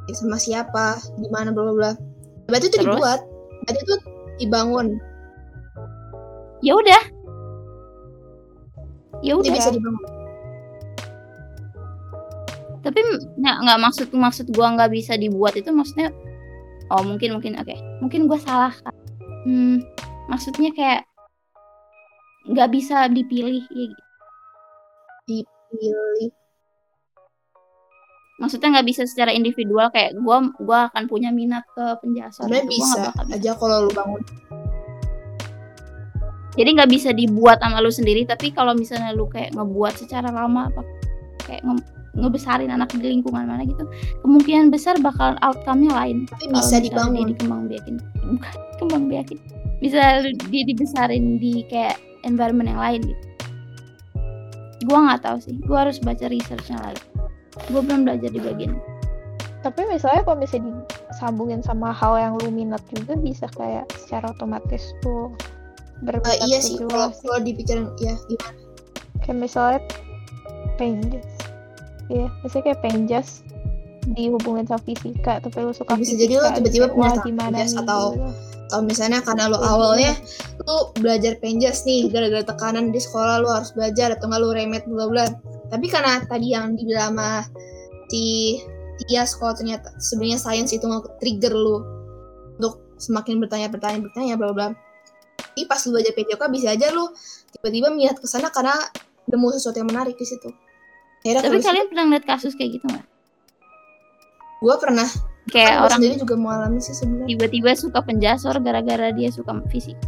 [0.07, 1.93] Ya, sama siapa, di mana bla bla bla.
[2.49, 2.95] Berarti itu Terus?
[2.95, 3.21] dibuat.
[3.67, 3.95] Berarti itu
[4.41, 4.97] dibangun.
[6.65, 7.03] ya udah
[9.21, 10.05] ya udah bisa dibangun.
[12.81, 13.03] tapi
[13.43, 16.15] nggak nggak maksud maksud gua nggak bisa dibuat itu maksudnya
[16.95, 18.95] oh mungkin mungkin oke mungkin gua salah kan.
[19.45, 19.83] hmm,
[20.31, 21.03] maksudnya kayak
[22.47, 24.06] nggak bisa dipilih ya gitu.
[25.69, 26.31] Pilih.
[28.37, 32.77] maksudnya nggak bisa secara individual kayak gua gua akan punya minat ke penjasa Sebenarnya gitu.
[32.77, 33.33] Gua bisa bisa.
[33.33, 34.23] aja kalau lu bangun.
[36.53, 40.69] jadi nggak bisa dibuat sama lu sendiri tapi kalau misalnya lu kayak ngebuat secara lama
[40.69, 40.83] apa
[41.43, 43.85] kayak nge- ngebesarin anak di lingkungan mana gitu
[44.21, 47.13] kemungkinan besar bakal outcome-nya lain Tapi bisa dibangun.
[47.15, 49.39] dia dikembang biakin bukan kembang biakin
[49.81, 50.01] bisa
[50.49, 53.26] dia dibesarin di kayak environment yang lain gitu
[54.87, 57.03] gua nggak tahu sih gua harus baca researchnya lagi
[57.69, 58.79] gua belum belajar di bagian.
[59.59, 60.71] Tapi misalnya kalau misalnya
[61.09, 65.35] disambungin sama hal yang lu minat juga bisa kayak secara otomatis tuh
[65.97, 67.21] Eh, berminat iya ke sih juga kalau sih.
[67.21, 68.53] kalau dipikirin ya gimana?
[69.19, 69.81] Kayak misalnya
[70.75, 71.29] penjas.
[72.07, 73.29] Iya, misalnya kayak penjas
[74.07, 77.75] dihubungin sama fisika tapi lu suka Ya, bisa fisika jadi lu tiba-tiba punya gimana nih
[77.75, 78.29] atau- gitu.
[78.67, 80.13] Atau misalnya karena lo Iya, awalnya
[80.67, 84.85] lu belajar penjas nih gara-gara tekanan di sekolah lu harus belajar atau nggak lu remet
[84.87, 85.25] bla bla.
[85.71, 87.47] Tapi karena tadi yang dibilang sama
[88.11, 88.59] si
[89.07, 91.85] Tias kalau ternyata sebenarnya sains itu nge-trigger lu
[92.59, 94.69] untuk semakin bertanya-bertanya bertanya bla bla.
[95.37, 97.07] Tapi pas lu belajar PJK bisa aja lu
[97.55, 98.75] tiba-tiba minat ke sana karena
[99.27, 100.51] nemu sesuatu yang menarik di situ.
[101.23, 103.07] Akhirnya tapi kalau kalian pernah ngeliat kasus kayak gitu nggak
[104.61, 105.09] gue pernah
[105.55, 107.29] kayak kan gua orang sendiri juga mengalami sih sebenarnya.
[107.31, 109.99] tiba-tiba suka penjasor gara-gara dia suka fisik.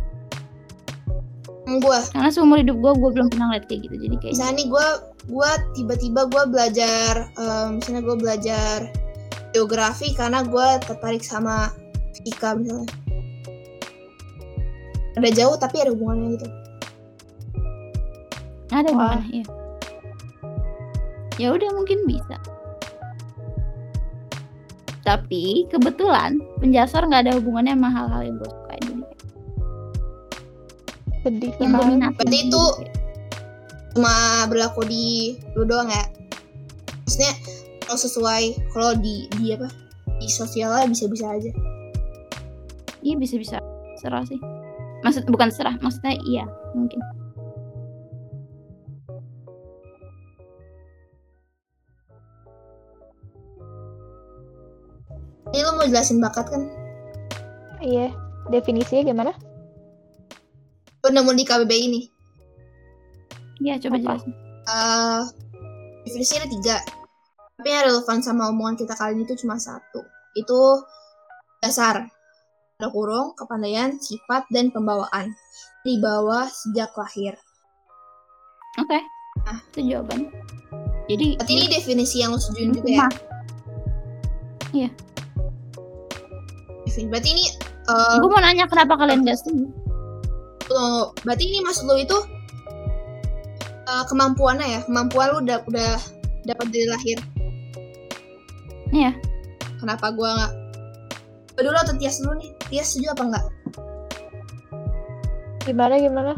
[1.69, 3.97] Gue karena seumur hidup gue gue belum pernah ngeliat kayak gitu.
[4.09, 4.87] Jadi kayak misalnya nih gue
[5.29, 8.77] gue tiba-tiba gue belajar eh, misalnya gue belajar
[9.53, 11.69] geografi karena gue tertarik sama
[12.17, 12.89] fisika misalnya.
[15.21, 16.47] Ada jauh tapi ada hubungannya gitu.
[18.73, 19.45] Ada gimana ya
[21.39, 22.37] ya udah mungkin bisa
[25.09, 29.17] tapi kebetulan penjasor nggak ada hubungannya sama hal-hal yang gue suka jadi kayak
[31.25, 32.77] Sedih yang minatin Berarti itu-
[33.97, 34.15] cuma
[34.47, 36.05] berlaku di lu doang ya?
[37.09, 37.33] Maksudnya
[37.89, 39.67] kalau sesuai kalau di di apa?
[40.21, 41.51] Di sosialnya bisa-bisa aja.
[43.03, 43.59] Iya bisa-bisa.
[43.99, 44.39] Serah sih.
[45.03, 46.45] Maksud bukan serah maksudnya iya
[46.77, 47.01] mungkin
[55.59, 56.63] ini lu mau jelasin bakat kan?
[57.83, 58.15] Iya,
[58.47, 59.35] definisinya gimana?
[61.03, 62.01] lu nemu di KBBI ini.
[63.59, 64.03] Iya coba Apa?
[64.05, 64.33] jelasin.
[64.67, 65.23] Eh
[66.07, 66.77] definisinya ada tiga.
[67.59, 70.03] Tapi yang relevan sama omongan kita kali ini tuh cuma satu.
[70.39, 70.85] Itu
[71.59, 72.07] dasar
[72.79, 75.35] ada kurung kepandaian sifat dan pembawaan.
[75.83, 77.35] Di bawah sejak lahir.
[78.79, 79.01] Oke.
[79.47, 79.59] Ah.
[79.75, 80.29] itu jawaban.
[81.09, 83.01] Jadi berarti ini definisi yang lu setujuin juga ya?
[83.07, 83.15] Mah.
[87.07, 89.71] Berarti ini eh, gue mau nanya kenapa kalian gak setuju
[90.69, 92.19] lu- berarti ini maksud lu itu
[93.85, 95.93] eh, kemampuannya ya kemampuan lu udah udah
[96.45, 97.19] dapat dari lahir
[98.89, 99.13] Iya.
[99.79, 100.53] kenapa gua nggak
[101.53, 103.45] Gua dulu atau Tias dulu nih Tias setuju apa enggak
[105.61, 106.33] Gimana gimana?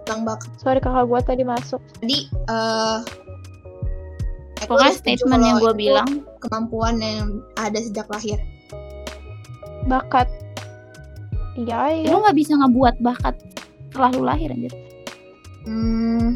[0.00, 1.80] tentang bakat Sorry kakak gua tadi masuk.
[2.00, 2.98] Jadi eh
[4.60, 8.40] aku pokoknya statement yang gue bilang kemampuan yang ada sejak lahir.
[9.84, 10.28] Bakat.
[11.54, 12.10] Iya, iya.
[12.10, 13.38] lu nggak bisa ngebuat bakat
[13.88, 14.74] setelah lu lahir anjir
[15.64, 16.34] Hmm,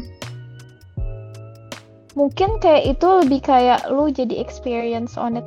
[2.17, 5.45] Mungkin kayak itu lebih kayak lu jadi experience on it.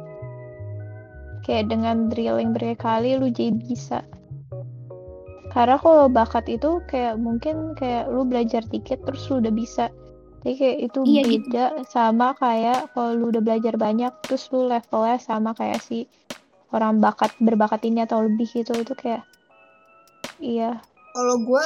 [1.43, 4.01] Kayak dengan drilling berkali lu jadi bisa.
[5.51, 9.91] Karena kalau bakat itu kayak mungkin kayak lu belajar dikit terus lu udah bisa.
[10.47, 11.33] Jadi kayak itu Iya, gitu.
[11.51, 16.07] beda sama kayak kalau lu udah belajar banyak terus lu levelnya sama kayak si
[16.73, 19.23] orang bakat berbakat ini atau lebih gitu itu kayak
[20.41, 20.81] iya.
[21.13, 21.65] Kalau gue,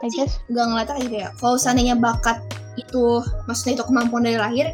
[0.08, 1.28] sih nggak ngeliatnya kayak gitu ya.
[1.36, 2.40] Kalau seandainya bakat
[2.80, 4.72] itu, maksudnya itu kemampuan dari lahir,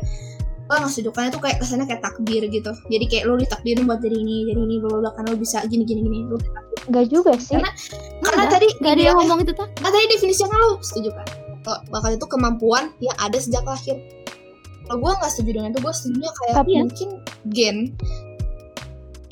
[0.64, 0.76] gue
[1.12, 2.72] karena itu kayak kesannya kayak takdir gitu.
[2.88, 6.00] Jadi kayak lu ditakdirin buat jadi ini jadi ini bla karena lu bisa gini gini
[6.06, 6.38] gini lu
[6.88, 7.56] Enggak juga sih.
[7.58, 7.74] Karena-
[8.24, 11.26] karena tadi nggak ada yang ngomong itu tuh kan tadi definisinya kan lu setuju kan?
[11.64, 13.96] Kalau bakat itu kemampuan yang ada sejak lahir.
[14.84, 17.08] Kalau gue nggak setuju dengan itu gue setuju kayak Tapi- mungkin
[17.50, 17.76] gen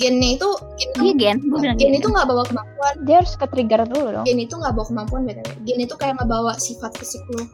[0.02, 2.00] gennya itu gen, iya gen gue bilang gen gen.
[2.02, 2.94] itu nggak bawa kemampuan.
[3.06, 4.24] Dia harus ke trigger dulu dong.
[4.26, 5.50] gen itu nggak bawa kemampuan btw.
[5.62, 7.46] Gen itu kayak ngebawa sifat fisik lu.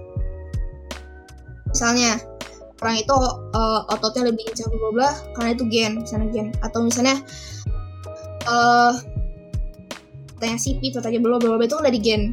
[1.68, 2.16] Misalnya
[2.80, 3.12] orang itu
[3.52, 6.48] uh, ototnya lebih lincah bla bla bla karena itu gen misalnya gen.
[6.64, 7.20] Atau misalnya
[8.48, 8.94] eh
[10.40, 12.32] tanya sipit atau tanya bla bla bla itu kan dari gen.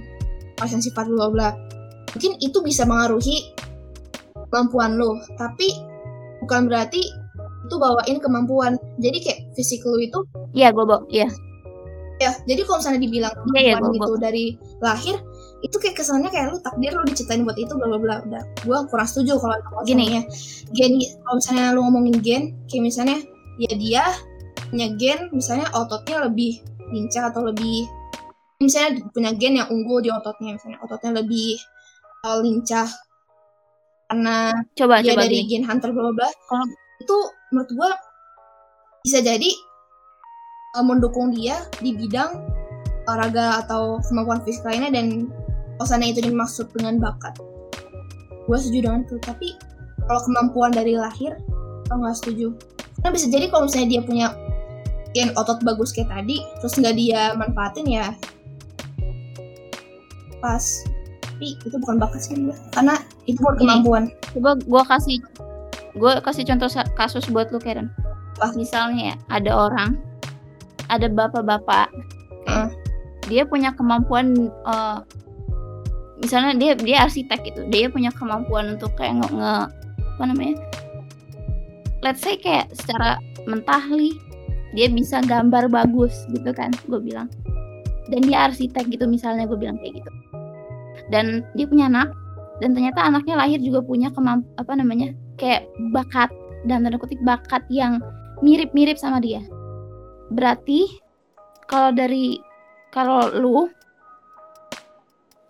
[0.56, 1.52] Pasien sifat bla bla
[2.16, 3.52] mungkin itu bisa mengaruhi
[4.48, 5.68] kemampuan lo tapi
[6.40, 7.04] bukan berarti
[7.66, 8.78] itu bawain kemampuan.
[9.02, 10.20] Jadi kayak fisik lo itu
[10.54, 11.26] iya gue bawa iya.
[12.16, 14.46] Ya jadi kalau misalnya dibilang Iya, iya, kemampuan gua- gitu dari
[14.80, 15.16] lahir
[15.66, 18.16] itu kayak kesannya kayak lu takdir lu diciptain buat itu bla bla bla.
[18.24, 20.08] Udah gue kurang setuju kalau Gini.
[20.08, 20.22] konsepnya.
[20.78, 20.92] gen
[21.26, 23.18] kalau misalnya lu ngomongin gen kayak misalnya
[23.60, 24.04] ya dia
[24.72, 26.60] punya gen misalnya ototnya lebih
[26.94, 27.84] lincah atau lebih
[28.62, 31.60] misalnya punya gen yang unggul di ototnya misalnya ototnya lebih
[32.24, 32.88] uh, lincah.
[34.06, 35.50] Karena coba dia coba dari gini.
[35.52, 36.30] gen hunter bla bla bla.
[37.02, 37.18] Itu
[37.56, 37.96] menurut gua
[39.08, 39.48] bisa jadi
[40.76, 42.44] uh, mendukung dia di bidang
[43.08, 45.32] olahraga atau kemampuan fisik lainnya dan
[45.80, 47.40] kalau sana itu dimaksud dengan bakat.
[48.50, 49.56] Gue setuju dengan itu tapi
[50.06, 51.40] kalau kemampuan dari lahir
[51.88, 52.52] gue nggak setuju.
[53.00, 54.28] Karena bisa jadi kalau misalnya dia punya
[55.16, 58.12] gen otot bagus kayak tadi terus nggak dia manfaatin ya
[60.44, 60.84] pas.
[61.36, 62.96] Tapi itu bukan bakat sih dia karena
[63.28, 64.04] itu bukan kemampuan.
[64.36, 65.20] coba gue kasih
[65.96, 66.68] gue kasih contoh
[67.00, 67.90] kasus buat lu Karen.
[68.36, 68.52] Apa?
[68.60, 69.96] misalnya ya ada orang
[70.92, 71.88] ada bapak-bapak
[72.52, 72.68] Heeh.
[73.32, 75.00] dia punya kemampuan eh,
[76.20, 79.72] misalnya dia dia arsitek gitu dia punya kemampuan untuk kayak nge, nge-
[80.16, 80.56] apa namanya?
[82.04, 84.16] Let's say kayak secara mentahli
[84.76, 87.32] dia bisa gambar bagus gitu kan gue bilang.
[88.12, 90.12] Dan dia arsitek gitu misalnya gue bilang kayak gitu.
[91.10, 92.12] Dan dia punya anak
[92.64, 96.32] dan ternyata anaknya lahir juga punya kemamp apa namanya kayak bakat
[96.66, 98.02] dan tanda kutip bakat yang
[98.42, 99.44] mirip-mirip sama dia.
[100.34, 100.90] Berarti
[101.70, 102.40] kalau dari
[102.90, 103.68] kalau lu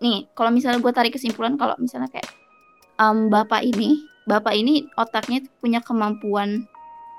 [0.02, 2.28] nih kalau misalnya gue tarik kesimpulan kalau misalnya kayak
[3.00, 3.96] em, bapak ini
[4.28, 6.68] bapak ini otaknya punya kemampuan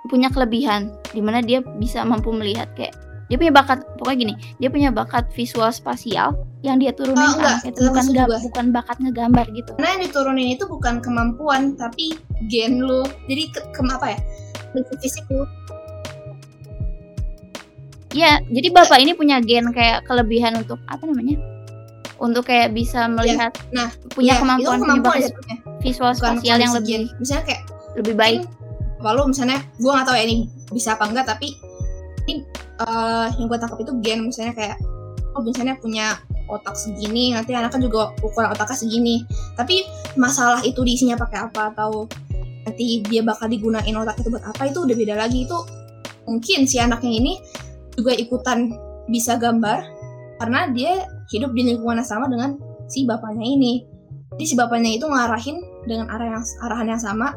[0.07, 2.93] punya kelebihan di mana dia bisa mampu melihat kayak
[3.27, 6.31] dia punya bakat pokoknya gini dia punya bakat visual spasial
[6.63, 10.01] yang dia turunin Oh, ke enggak, itu bukan ga- bukan bakat ngegambar gitu Karena yang
[10.07, 12.15] diturunin itu bukan kemampuan, tapi
[12.47, 13.03] gen lu.
[13.27, 14.19] Jadi ke, ke apa ya?
[14.97, 15.45] Fisik lu.
[18.15, 21.37] Iya, jadi bapak ini punya gen kayak kelebihan untuk apa namanya?
[22.17, 25.33] Untuk kayak bisa melihat Nah, punya Iya, kemampuan, itu punya kemampuan bakat
[25.83, 27.03] visual Bukan spasial yang lebih gen.
[27.21, 27.61] Misalnya kayak
[27.95, 28.41] lebih baik.
[28.97, 30.37] lu misalnya gue gak tahu ya ini
[30.73, 31.53] bisa apa enggak tapi
[32.25, 32.41] ini
[32.77, 34.77] eh, yang gue tangkap itu gen misalnya kayak
[35.37, 39.15] oh misalnya punya otak segini nanti anaknya juga ukuran otaknya segini.
[39.53, 39.83] Tapi
[40.15, 42.07] masalah itu diisinya pakai apa atau
[42.65, 45.45] nanti dia bakal digunain otak itu buat apa itu udah beda lagi.
[45.45, 45.57] Itu
[46.25, 47.33] mungkin si anaknya ini
[47.95, 48.73] juga ikutan
[49.07, 49.83] bisa gambar
[50.39, 52.55] karena dia hidup di lingkungan yang sama dengan
[52.87, 53.83] si bapaknya ini.
[54.35, 57.35] Jadi si bapaknya itu ngarahin dengan arah yang arahan yang sama.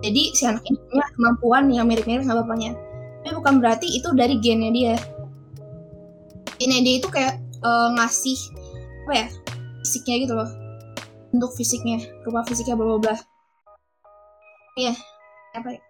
[0.00, 2.72] Jadi si anak ini punya kemampuan yang mirip-mirip sama bapaknya
[3.20, 4.94] tapi bukan berarti itu dari gennya dia
[6.56, 8.38] gennya dia itu kayak eh, ngasih
[9.06, 9.26] apa ya
[9.80, 10.50] fisiknya gitu loh
[11.30, 13.16] untuk fisiknya rupa fisiknya bla bla bla
[14.76, 14.94] iya
[15.52, 15.80] apa ya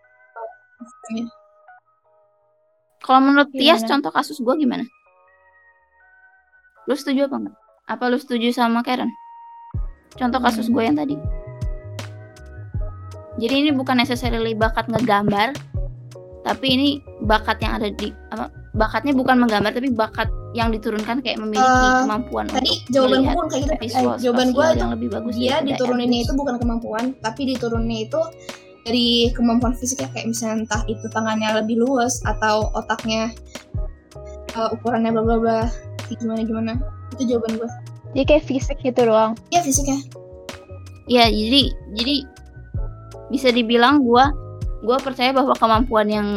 [3.01, 3.91] Kalau menurut Tias Gimana?
[3.97, 4.85] contoh kasus gue gimana?
[6.85, 7.57] Lu setuju apa enggak?
[7.85, 9.09] Apa lu setuju sama Karen?
[10.15, 10.75] Contoh kasus Hmm.
[10.77, 11.17] gue yang tadi.
[13.41, 15.57] Jadi ini bukan necessarily bakat ngegambar,
[16.41, 16.89] tapi ini
[17.29, 22.01] bakat yang ada di apa, bakatnya bukan menggambar tapi bakat yang diturunkan kayak memiliki Eh,
[22.07, 26.21] kemampuan tadi untuk jawaban gue kayak gitu visual jawaban gue yang lebih bagus dia dituruninnya
[26.27, 28.21] itu bukan kemampuan tapi dituruninnya itu
[28.85, 30.09] dari kemampuan fisiknya.
[30.13, 33.33] Kayak misalnya entah itu tangannya lebih luas atau otaknya
[34.57, 35.59] eh, ukurannya bla bla bla
[36.11, 36.73] gimana gimana.
[37.17, 37.71] Itu jawaban gue
[38.11, 39.39] Jadi kayak fisik gitu doang.
[39.55, 40.03] ya fisiknya.
[41.11, 42.17] Ya, jadi jadi
[43.31, 44.31] bisa dibilang gua
[44.81, 46.29] gua percaya bahwa kemampuan yang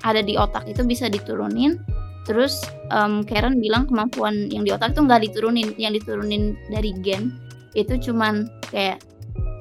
[0.00, 1.78] ada di otak itu bisa diturunin.
[2.24, 7.36] Terus em, Karen bilang kemampuan yang di otak itu nggak diturunin, yang diturunin dari gen
[7.72, 9.02] itu cuman kayak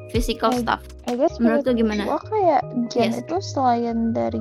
[0.09, 0.81] physical Oh, stuff.
[1.03, 2.05] I guess Menurut lu gimana?
[2.05, 3.19] gua kayak gen Yes.
[3.19, 4.39] itu selain dari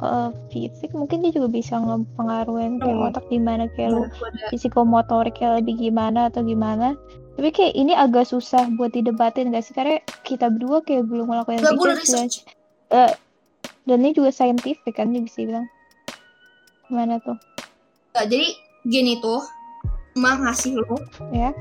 [0.00, 3.08] uh, fisik mungkin dia juga bisa ngepengaruhin kayak Hmm.
[3.10, 6.96] otak gimana kayak lu Menurut gua ada psikomotoriknya lebih gimana atau gimana
[7.30, 9.72] Tapi kayak ini agak susah buat didebatin gak sih?
[9.72, 12.44] Karena kita berdua kayak belum ngelakuin Gak boleh research.
[12.44, 12.59] research.
[12.90, 13.12] Dan, eh,
[13.86, 15.66] dan ini juga scientific kan bisa bilang.
[16.84, 17.38] Gimana tuh?
[18.10, 18.50] Gak, jadi
[18.84, 19.34] gen itu
[20.10, 20.98] cuma ngasih lo
[21.30, 21.54] Ya.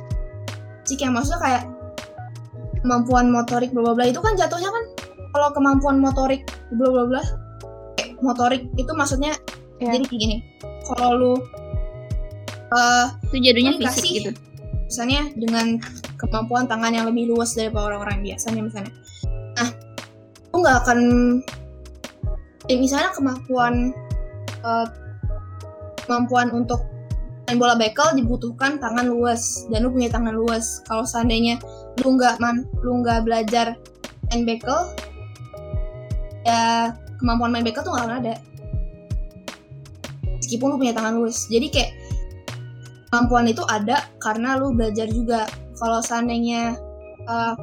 [0.82, 1.64] sih yang maksudnya kayak
[2.82, 4.84] kemampuan motorik bla bla bla itu kan jatuhnya kan
[5.30, 6.42] kalau kemampuan motorik
[6.74, 7.22] bla bla bla
[7.94, 9.38] kayak motorik itu maksudnya
[9.78, 9.94] Ya.
[9.94, 10.38] jadi kayak gini
[10.84, 11.34] kalau lu
[12.70, 13.94] eh Itu jadinya Dikasih.
[13.96, 14.32] fisik gitu.
[14.84, 15.78] misalnya dengan
[16.18, 18.92] kemampuan tangan yang lebih luas daripada orang-orang biasanya misalnya
[19.54, 19.70] nah
[20.50, 21.00] lu nggak akan
[22.70, 23.94] eh, misalnya kemampuan
[24.66, 24.88] eh,
[26.06, 26.82] kemampuan untuk
[27.50, 30.86] main bola bekel dibutuhkan tangan luas dan lu punya tangan luas.
[30.86, 31.58] Kalau seandainya
[32.06, 33.74] lu nggak man lu nggak belajar
[34.30, 34.90] main bekel
[36.46, 38.36] ya kemampuan main bekel tuh nggak akan ada.
[40.38, 41.50] Meskipun lu punya tangan luas.
[41.50, 41.92] Jadi kayak
[43.10, 45.50] kemampuan itu ada karena lu belajar juga.
[45.78, 46.78] Kalau seandainya
[47.26, 47.58] uh,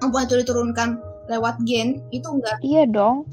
[0.00, 3.26] kemampuan itu diturunkan lewat gen itu enggak Iya dong.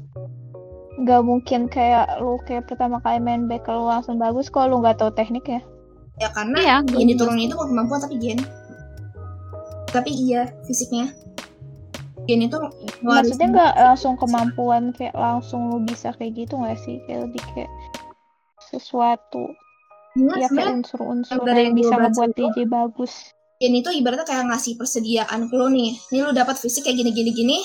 [1.00, 4.96] Gak mungkin kayak lu kayak pertama kali main bekel lu langsung bagus kalau lu nggak
[4.96, 5.64] tahu tekniknya.
[6.16, 8.40] ya karena Iya, yang diturunin itu bukan kemampuan tapi gen
[9.86, 11.08] tapi iya fisiknya
[12.26, 12.60] gen itu
[13.00, 17.00] Maksudnya nggak langsung kemampuan kayak langsung lu bisa kayak gitu nggak sih?
[17.02, 17.70] Kayak lebih kayak
[18.62, 19.48] sesuatu
[20.12, 23.12] Enggak, ya kayak unsur-unsur yang dari yang bisa itu- DJ bagus.
[23.56, 27.10] gen itu ibaratnya kayak ngasih persediaan ke lo nih ini lu dapat fisik kayak gini
[27.10, 27.58] gini gini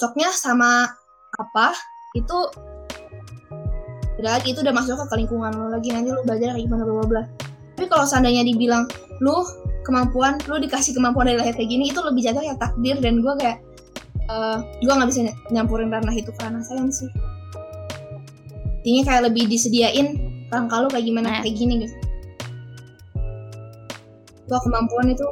[0.00, 0.88] cocoknya sama
[1.36, 1.76] apa
[2.16, 2.32] itu
[4.16, 7.04] udah lagi itu udah masuk ke lingkungan lo lagi nanti lu belajar kayak gimana bla
[7.04, 7.22] bla
[7.76, 8.88] tapi kalau seandainya dibilang
[9.20, 9.44] lu
[9.84, 13.34] kemampuan lu dikasih kemampuan dari lahir kayak gini itu lebih jatuh ya takdir dan gue
[13.36, 13.60] kayak
[14.32, 17.12] eh gue nggak bisa ny- nyampurin ranah itu ke ranah sayang sih.
[18.80, 20.16] Intinya kayak lebih disediain
[20.48, 21.40] rangka lu kayak gimana Nah.
[21.44, 21.96] kayak gini gitu.
[24.48, 25.26] Gua kemampuan itu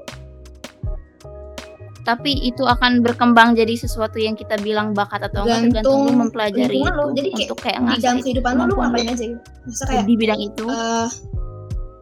[2.08, 6.80] Tapi itu akan berkembang jadi sesuatu yang kita bilang bakat atau enggak tergantung lu mempelajari
[6.80, 7.12] itu lo.
[7.12, 9.40] Jadi kayak untuk kayak di dalam ngasih kehidupan lu ngapain aja gitu?
[9.68, 10.64] Masa kayak di bidang itu.
[10.64, 11.08] eh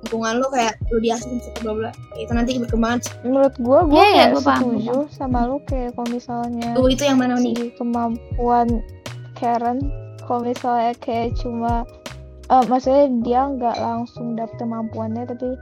[0.07, 3.03] lingkungan lu kayak lu diasuh suka bla bla itu nanti berkembang.
[3.27, 7.03] Menurut gua, gua Iya, iya, kayak gua setuju sama lu kayak kalau misalnya lu itu
[7.03, 8.69] yang mana nih si kemampuan
[9.35, 9.79] Karen
[10.23, 11.83] kalau misalnya kayak cuma
[12.47, 15.59] eh maksudnya dia nggak langsung dapet kemampuannya tapi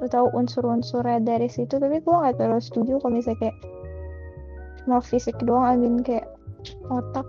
[0.00, 1.80] lu tahu unsur-unsurnya dari situ.
[1.80, 3.56] Tapi gua nggak terlalu setuju kalau misalnya kayak
[4.84, 6.30] cuma fisik doang I mean kayak
[6.88, 7.26] otak.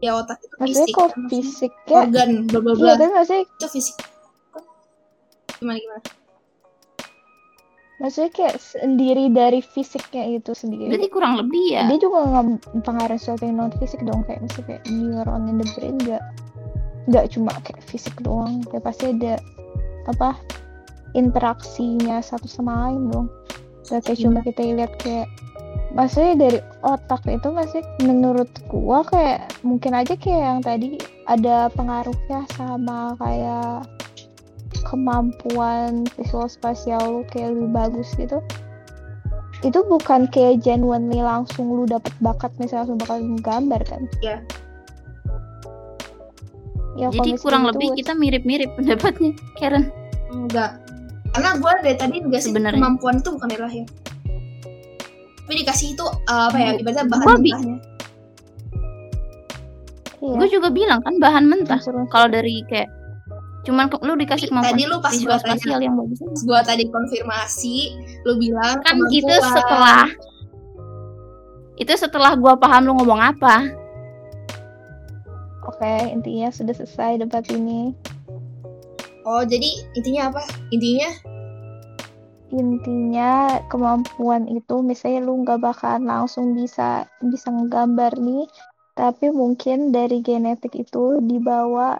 [0.00, 0.96] Ya otak itu maksudnya fisik.
[0.96, 3.96] kok maksudnya fisiknya organ bla bla bla iya tapi maksudnya itu fisik.
[5.60, 6.02] Gimana gimana?
[8.00, 10.88] Maksudnya kayak sendiri dari fisiknya itu sendiri.
[10.88, 11.84] Berarti kurang lebih ya.
[11.84, 12.44] dia juga nggak
[12.80, 16.24] mempengaruhi sesuatu yang non fisik dong kayak misalnya kayak neuron in the brain nggak
[17.12, 18.64] nggak cuma kayak fisik doang.
[18.72, 19.36] Ya pasti ada
[20.08, 20.32] apa
[21.14, 23.28] interaksinya satu sama lain dong.
[23.88, 25.26] Gak kayak cuma kita lihat kayak
[25.90, 30.88] maksudnya dari otak itu masih menurut gua kayak mungkin aja kayak yang tadi
[31.26, 33.86] ada pengaruhnya sama kayak
[34.86, 38.38] kemampuan visual spasial lu kayak lebih bagus gitu.
[39.60, 44.02] Itu bukan kayak genuinely langsung lu dapet bakat misalnya langsung bakal menggambar kan?
[44.24, 44.38] Iya.
[46.98, 49.94] ya kalau Jadi kurang gitu, lebih kita mirip-mirip pendapatnya, Karen.
[50.30, 50.89] enggak
[51.30, 52.78] karena gue dari tadi juga sih Sebenarnya.
[52.78, 53.84] kemampuan itu bukan dari lahir
[55.40, 57.76] tapi dikasih itu uh, apa ya Gua- ibaratnya bahan gua mentahnya
[60.20, 61.80] iya, Gue juga bilang kan bahan mentah.
[61.80, 62.92] Kalau dari kayak
[63.60, 65.76] cuman lu dikasih Tadi kemampuan lu pas gua tanya.
[65.80, 67.76] yang bagus gue tadi konfirmasi
[68.24, 69.52] lu bilang kan itu kemampuan.
[69.52, 70.04] setelah
[71.76, 73.68] itu setelah gua paham lu ngomong apa
[75.62, 77.92] oke intinya sudah selesai debat ini
[79.30, 80.42] oh jadi intinya apa?
[80.74, 81.10] Intinya?
[82.50, 88.50] Intinya kemampuan itu misalnya lu nggak bakalan langsung bisa bisa ngegambar nih
[88.98, 91.94] tapi mungkin dari genetik itu dibawa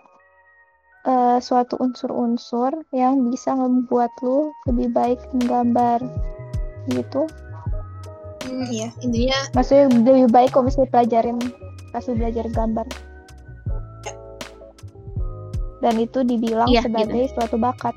[1.07, 6.03] eh, suatu unsur-unsur yang bisa membuat lu lebih baik menggambar
[6.91, 7.31] gitu.
[8.43, 8.91] Hmm, iya.
[9.07, 11.39] Intinya maksudnya lebih baik kalau misalnya pelajarin
[11.95, 12.87] kasih belajar gambar
[15.81, 17.97] dan itu dibilang Iya, sebagai suatu bakat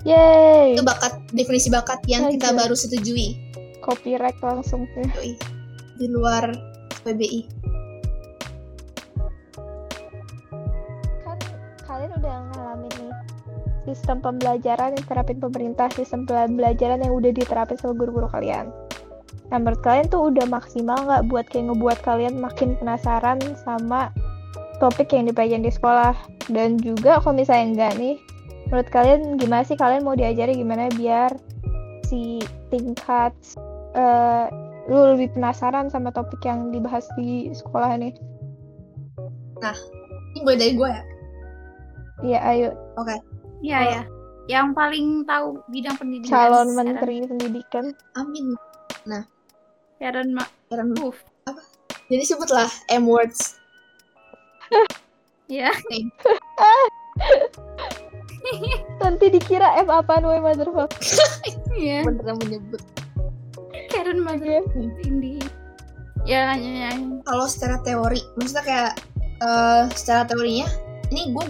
[0.00, 2.58] Yeay, itu bakat definisi bakat yang kita Aja.
[2.64, 3.36] baru setujui
[3.84, 5.04] copyright langsung tuh.
[6.00, 6.48] Di luar
[7.04, 7.44] PBI
[11.20, 11.36] Kan
[11.84, 13.12] kalian udah ngalamin nih
[13.90, 18.70] sistem pembelajaran yang terapin pemerintah, sistem pembelajaran yang udah diterapin sama guru-guru kalian.
[19.50, 24.14] Nah, menurut kalian tuh udah maksimal nggak buat kayak ngebuat kalian makin penasaran sama
[24.80, 26.16] topik yang dipelajarin di sekolah?
[26.48, 28.16] Dan juga kalau misalnya enggak nih,
[28.66, 31.30] menurut kalian gimana sih kalian mau diajari gimana biar
[32.02, 33.30] si tingkat
[33.92, 34.46] eh
[34.86, 38.10] lu lebih penasaran sama topik yang dibahas di sekolah nih?
[40.30, 41.02] Ini gue dari gue ya.
[42.20, 42.68] Iya, ayo
[43.60, 43.86] Iya Oh.
[43.86, 44.02] ya.
[44.48, 46.32] Yang paling tahu bidang pendidikan.
[46.32, 47.84] calon Sharon- menteri pendidikan.
[48.16, 48.56] Amin.
[50.00, 50.96] Sharon Ma Keren.
[51.04, 51.20] Uf.
[52.08, 53.59] Jadi sebutlah M words.
[55.50, 55.70] Ya.
[59.02, 60.88] Nanti dikira F apaan we motherfucker.
[61.80, 62.02] Iya.
[62.04, 62.82] Beneran menyebut.
[63.88, 64.60] Karen Mother
[65.06, 65.38] Indi.
[66.28, 66.90] Ya, ya, ya.
[67.24, 68.92] Kalau secara teori, maksudnya kayak
[69.40, 70.68] eh, secara teorinya,
[71.08, 71.44] ini gue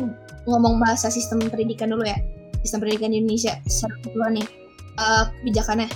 [0.46, 2.14] ngomong bahasa sistem pendidikan dulu ya.
[2.62, 4.46] Sistem pendidikan di Indonesia secara keseluruhan nih.
[5.00, 5.88] eh, kebijakannya.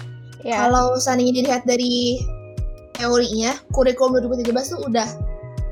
[0.42, 0.56] Ya.
[0.66, 2.18] Kalau seandainya dilihat dari
[2.96, 5.08] teorinya, kurikulum 2013 tuh udah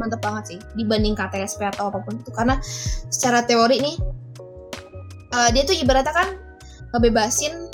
[0.01, 2.31] mantep banget sih dibanding KTSP atau apa pun itu.
[2.33, 2.57] Karena
[3.13, 3.97] secara teori nih,
[5.35, 6.29] eh, dia tuh ibaratnya kan
[6.97, 7.73] ngebebasin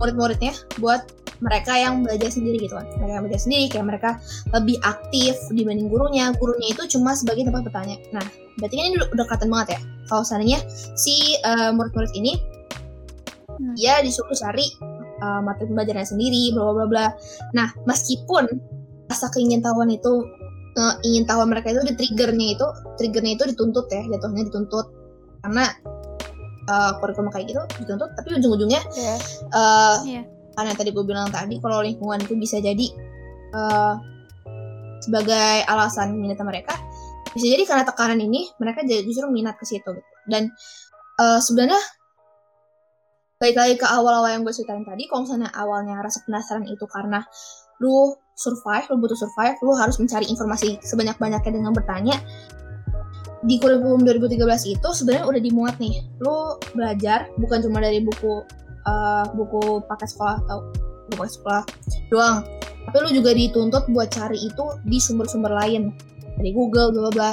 [0.00, 1.04] murid-muridnya buat
[1.40, 2.84] mereka yang belajar sendiri gitu kan.
[3.00, 4.10] Mereka yang belajar sendiri, kayak mereka
[4.52, 6.32] lebih aktif dibanding gurunya.
[6.36, 7.96] Gurunya itu cuma sebagai tempat bertanya.
[8.12, 8.24] Nah,
[8.60, 9.80] berarti kan ini udah, kelihatan banget ya.
[10.12, 10.60] Kalau seandainya
[11.00, 12.60] si eh, murid-murid ini
[13.60, 13.76] Hmm.
[13.76, 14.72] dia disuruh cari
[15.20, 17.06] uh, materi pembelajarannya sendiri, bla bla bla.
[17.52, 18.48] Nah, meskipun
[19.12, 20.24] rasa keingintahuan itu
[20.76, 22.66] uh, ingin tahu mereka itu di triggernya itu,
[23.00, 24.86] triggernya itu dituntut ya, jatuhnya dituntut
[25.40, 25.64] karena
[26.68, 29.16] uh, kurikulum kayak gitu dituntut, tapi ujung-ujungnya Ya.
[29.54, 30.22] uh, Iya.
[30.54, 32.86] karena tadi gue bilang tadi kalau lingkungan itu bisa jadi
[33.56, 33.94] uh,
[35.00, 36.76] sebagai alasan minatnya mereka,
[37.32, 40.12] bisa jadi karena tekanan ini mereka jadi justru minat ke situ gitu.
[40.28, 40.52] Dan
[41.16, 41.80] uh, sebenarnya
[43.40, 47.24] balik lagi ke awal-awal yang gue ceritain tadi, kalau misalnya awalnya rasa penasaran itu karena
[47.80, 52.16] lu survive, lu butuh survive, lu harus mencari informasi sebanyak-banyaknya dengan bertanya.
[53.40, 56.04] Di kurikulum 2013 itu sebenarnya udah dimuat nih.
[56.20, 58.44] Lu belajar bukan cuma dari buku
[58.84, 60.58] eh, buku paket sekolah atau
[61.12, 61.64] buku sekolah
[62.12, 62.44] doang.
[62.84, 65.92] Tapi lu juga dituntut buat cari itu di sumber-sumber lain.
[66.36, 67.30] Dari Google, bla bla.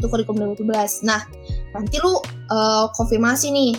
[0.00, 1.04] Itu kurikulum 2012.
[1.04, 1.20] Nah,
[1.76, 2.16] nanti lu
[2.48, 3.72] eh, konfirmasi nih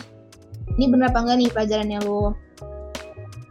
[0.77, 2.33] ini bener apa enggak nih pelajaran yang lu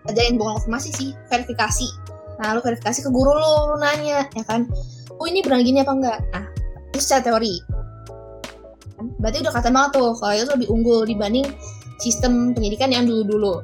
[0.02, 1.86] pelajarin bukan konfirmasi sih verifikasi
[2.42, 4.66] nah lu verifikasi ke guru lu, lu nanya ya kan
[5.14, 6.44] oh ini benar gini apa enggak nah
[6.90, 7.54] itu secara teori
[9.22, 11.46] berarti udah kata banget tuh kalau itu lebih unggul dibanding
[12.02, 13.62] sistem pendidikan yang dulu-dulu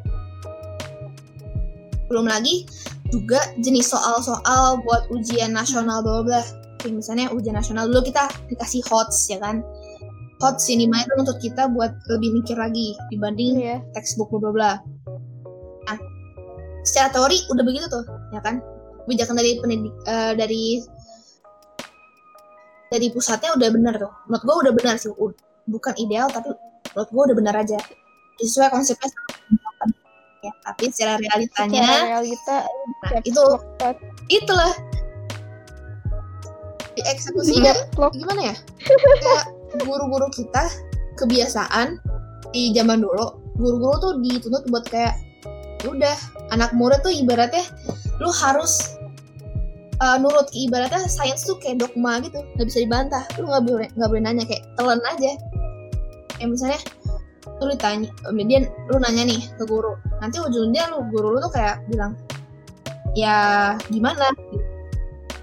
[2.07, 2.64] belum lagi
[3.09, 6.41] juga jenis soal-soal buat ujian nasional bla bla.
[6.79, 9.64] Kayak misalnya ujian nasional dulu kita dikasih HOTS ya kan
[10.39, 13.83] HOTS ini itu untuk kita buat lebih mikir lagi dibanding Iya.
[13.91, 14.72] textbook bla bla bla.
[15.91, 15.99] Nah,
[16.89, 18.64] secara teori udah begitu tuh, ya kan?
[19.05, 20.62] Kebijakan dari pendidik eh, dari
[22.89, 24.12] dari pusatnya udah benar tuh.
[24.28, 25.12] Menurut gue udah benar sih,
[25.68, 26.57] bukan ideal tapi
[26.97, 27.78] menurut gue udah benar aja.
[28.41, 29.11] Sesuai konsepnya
[30.39, 32.57] ya, tapi secara realitanya Secara realita
[33.11, 33.43] nah, itu
[34.30, 34.72] itulah
[36.95, 38.12] dieksekusinya Deadlock.
[38.14, 38.57] gimana ya?
[39.22, 39.45] Kayak
[39.82, 40.64] guru-guru kita
[41.18, 41.99] kebiasaan
[42.55, 45.18] di zaman dulu, guru-guru tuh dituntut buat kayak
[45.82, 46.16] "Ya udah
[46.55, 47.64] anak murid tuh ibaratnya
[48.18, 48.99] lu harus
[50.03, 50.49] uh, nurut.
[50.51, 53.24] Ke ibaratnya sains tuh kayak dogma gitu nggak bisa dibantah.
[53.38, 55.32] Lu nggak boleh nggak boleh nanya kayak telan aja.
[56.38, 56.80] Kayak misalnya
[57.59, 61.82] lu ditanya kemudian lu nanya nih ke guru nanti ujungnya lu guru lu tuh kayak
[61.90, 62.14] bilang
[63.16, 64.30] ya gimana?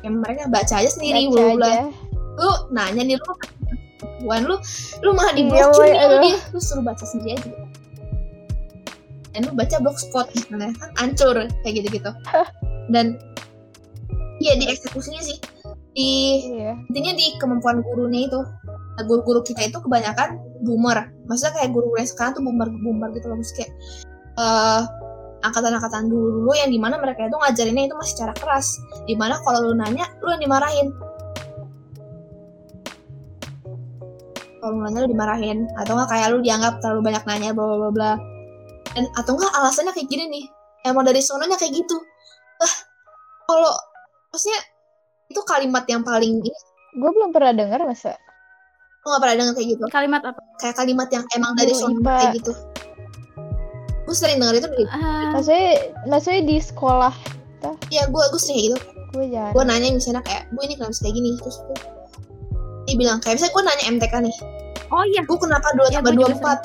[0.05, 1.83] Yang mereka baca aja sendiri Baca bla aja.
[2.39, 3.33] lu nanya nih lu
[4.25, 4.55] Wan lu
[5.03, 5.65] lu malah di Iya,
[6.23, 6.37] dia.
[6.53, 7.64] Lu suruh baca sendiri aja
[9.35, 10.71] dan lu baca blogspot misalnya.
[10.79, 12.11] Kan hancur kayak gitu gitu
[12.89, 13.17] dan
[14.41, 15.37] iya di eksekusinya sih.
[15.95, 16.11] Di
[16.51, 16.75] Iya.
[16.91, 18.39] intinya di kemampuan gurunya itu.
[18.95, 21.11] Nah, guru-guru kita itu kebanyakan boomer.
[21.27, 23.39] Maksudnya kayak guru yang sekarang tuh boomer boomer gitu loh.
[23.39, 23.71] Maksudnya kayak
[24.35, 24.81] eh,
[25.43, 28.67] angkatan-angkatan dulu dulu yang di mana mereka itu ngajarinnya itu masih secara keras.
[29.07, 30.87] Di mana kalau lu nanya lu yang dimarahin.
[34.59, 35.57] Kalau lu nanya lu dimarahin.
[35.79, 38.11] Atau nggak kayak lu dianggap terlalu banyak nanya bla bla bla
[38.93, 40.45] dan atau enggak alasannya kayak gini nih?
[40.83, 41.97] Emang dari sononya kayak gitu.
[42.59, 42.73] Lah
[43.45, 43.73] kalau
[44.29, 44.59] maksudnya
[45.25, 46.51] itu kalimat yang paling ini?
[46.93, 48.13] Gue belum pernah dengar masa.
[49.01, 49.83] lu nggak pernah dengar kayak gitu.
[49.87, 50.41] Kalimat apa?
[50.55, 52.13] kayak kalimat yang emang dari Guru sono IPA.
[52.15, 52.51] kayak gitu.
[54.01, 55.67] Gue sering denger itu dari Ah, Maksudnya,
[56.05, 57.13] maksudnya di sekolah
[57.89, 58.77] ya gue gue sering kayak gitu.
[59.11, 59.53] Gue jarang.
[59.53, 61.29] gue nanya misalnya kayak bu ini kenapa kayak gini?
[61.39, 61.77] Terus tuh
[62.85, 64.35] dia bilang kayak misalnya gue nanya MTK nih.
[64.89, 65.21] Oh iya.
[65.23, 66.59] bu kenapa dua Ya, tambah dua empat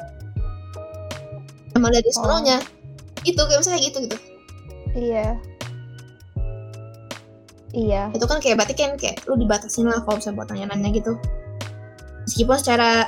[1.80, 2.16] emang dari Oh.
[2.20, 2.60] sononya
[3.24, 4.16] itu kayak misalnya gitu gitu
[4.92, 5.26] Iya.
[7.70, 8.02] Iya.
[8.10, 11.12] itu kan kayak berarti kan kayak lu dibatasin lah kalau misalnya buat nanya-nanya gitu
[12.24, 13.06] meskipun secara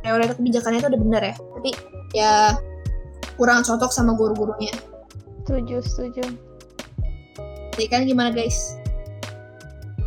[0.00, 1.70] teori atau kebijakannya itu udah bener ya tapi
[2.12, 2.32] ya
[3.34, 4.72] kurang cocok sama guru-gurunya
[5.42, 6.22] Setuju, setuju.
[7.74, 8.78] Jadi kan gimana guys?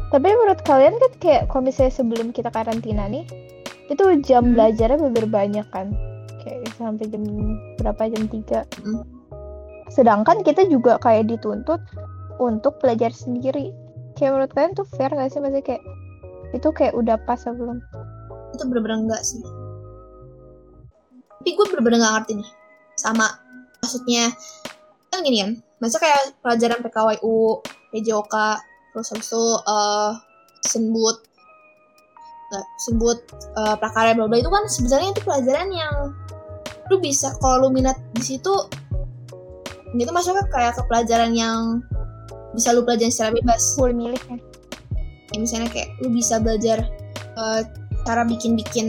[0.07, 3.27] Tapi menurut kalian kan kayak kalau misalnya sebelum kita karantina nih,
[3.85, 4.53] itu jam Hmm.
[4.55, 5.91] belajarnya bener banyak kan?
[6.45, 7.23] Kayak sampai jam
[7.81, 8.61] berapa jam 3.
[8.85, 9.01] Hmm.
[9.89, 11.81] Sedangkan kita juga kayak dituntut
[12.37, 13.73] untuk belajar sendiri.
[14.13, 15.41] Kayak menurut kalian tuh fair gak sih?
[15.41, 15.83] Maksudnya kayak
[16.53, 17.81] itu kayak udah pas apa belum?
[18.53, 19.41] Itu bener-bener enggak sih.
[21.41, 22.49] Tapi gue bener-bener gak ngerti nih.
[22.95, 23.27] Sama.
[23.81, 24.29] Maksudnya,
[25.09, 25.51] kan gini kan.
[25.81, 28.35] Maksudnya kayak pelajaran PKWU, PJOK,
[28.95, 30.11] terus habis itu eh
[30.65, 31.17] sembut,
[32.49, 33.19] nggak sembut
[33.57, 35.95] eh, prakarya bla bla itu kan sebenarnya itu pelajaran yang
[36.93, 38.53] lu bisa kalau lu minat di situ
[39.95, 41.79] itu maksudnya kayak ke pelajaran yang
[42.51, 44.37] bisa lu pelajarin secara bebas Boleh milih ya?
[45.33, 46.83] ya misalnya kayak lu bisa belajar
[47.35, 47.61] eh,
[48.05, 48.87] cara bikin-bikin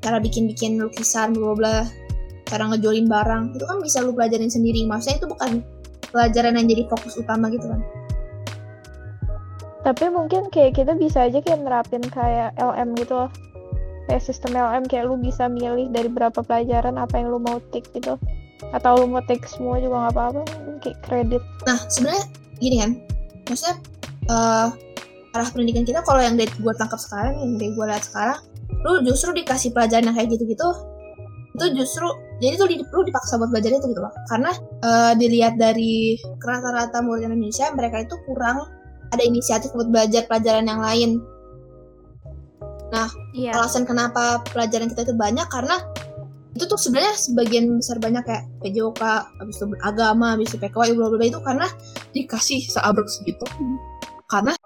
[0.00, 1.76] cara bikin-bikin lukisan bla bla
[2.46, 5.50] cara ngejolin barang itu kan bisa lu pelajarin sendiri maksudnya itu bukan
[6.14, 7.82] pelajaran yang jadi fokus utama gitu kan
[9.86, 13.30] Tapi mungkin kayak kita bisa aja kayak nerapin kayak LM gitu loh.
[14.06, 17.86] Kayak sistem LM kayak lu bisa milih dari berapa pelajaran apa yang lu mau take
[17.94, 18.14] gitu.
[18.70, 20.42] Atau lu mau take semua juga nggak apa-apa.
[20.82, 21.42] Kayak kredit.
[21.66, 22.24] nah sebenarnya
[22.62, 22.90] gini kan
[23.50, 23.76] maksudnya
[24.26, 24.68] eh
[25.36, 28.38] arah pendidikan kita kalau yang dari gue tangkap sekarang yang dari gue lihat sekarang
[28.88, 30.68] lu justru dikasih pelajaran yang kayak gitu-gitu
[31.56, 32.08] itu justru
[32.40, 34.52] jadi tuh lu dipaksa buat belajar itu gitu loh karena
[34.84, 38.68] eh, dilihat dari rata-rata murid Indonesia mereka itu kurang
[39.12, 41.10] ada inisiatif buat belajar pelajaran yang lain
[43.36, 43.52] Iya.
[43.58, 45.82] alasan kenapa pelajaran kita itu banyak karena
[46.56, 51.12] itu tuh sebenarnya sebagian besar banyak kayak PJOK, habis itu agama, habis itu PKW, bla
[51.12, 51.68] bla itu karena
[52.16, 53.44] dikasih seabrek segitu.
[54.32, 54.56] Karena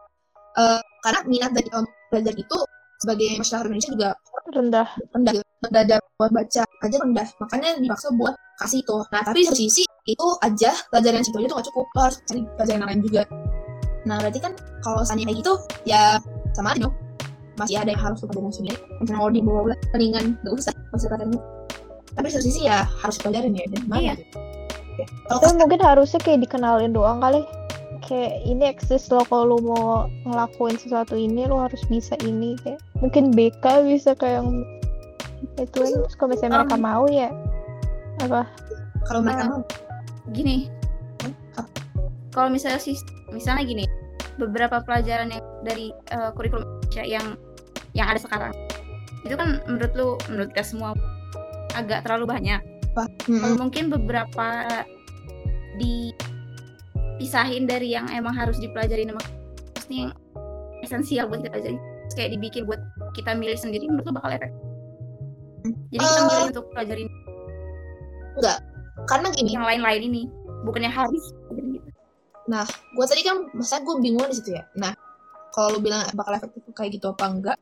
[0.54, 1.82] eh, karena minat dari um,
[2.14, 2.56] belajar itu
[3.00, 4.10] sebagai masyarakat Indonesia juga
[4.50, 4.88] Rendah.
[5.14, 9.56] rendah rendah buat baca aja rendah makanya dipaksa buat kasih itu nah tapi di satu
[9.62, 13.22] sisi itu aja pelajaran situ aja tuh gak cukup lo harus cari pelajaran lain juga
[14.04, 14.52] nah berarti kan
[14.82, 15.52] kalau misalnya kayak gitu
[15.86, 16.18] ya
[16.52, 16.94] sama aja dong
[17.61, 21.06] masih ada yang harus lo pelajarin sendiri misalnya mau di bawah mendingan gak usah masih
[21.12, 21.36] pelajaran
[22.11, 24.14] tapi satu sisi ya harus pelajarin ya dan mana Iya.
[24.18, 24.24] gitu.
[24.90, 25.04] Oke.
[25.30, 27.42] kalau Tapi mungkin harusnya kayak dikenalin doang kali.
[28.02, 32.82] Kayak ini eksis lo kalau lu mau ngelakuin sesuatu ini lo harus bisa ini kayak
[32.98, 34.66] mungkin BK bisa kayak yang
[35.62, 37.30] itu terus kalau misalnya mereka Um, mau ya
[38.20, 38.42] apa
[39.06, 39.61] kalau mereka Eh, mau
[40.34, 40.56] Gini.
[42.30, 42.94] Kalau misalnya sih
[43.34, 43.84] misalnya gini,
[44.38, 47.26] beberapa pelajaran yang dari eh, kurikulum Indonesia yang
[47.97, 48.53] yang ada sekarang.
[49.26, 50.95] Itu kan menurut lu menurut kita semua
[51.76, 52.61] agak terlalu banyak.
[53.26, 54.66] Kalau mungkin beberapa
[55.80, 59.22] dipisahin dari yang emang harus dipelajari sama
[59.76, 60.12] maksudnya yang
[60.84, 62.80] esensial buat kita pelajari Terus kayak dibikin buat
[63.14, 64.51] kita milih sendiri menurut lo bakal efek
[65.95, 66.26] jadi kita Eh.
[66.26, 67.09] milih untuk pelajarin
[69.09, 70.22] karena gini yang lain-lain ini
[70.64, 71.80] bukannya harus gitu.
[72.70, 74.93] gue tadi kan masa gue bingung di situ ya nah
[75.55, 77.59] kalau lu bilang bakal efektif kayak gitu apa enggak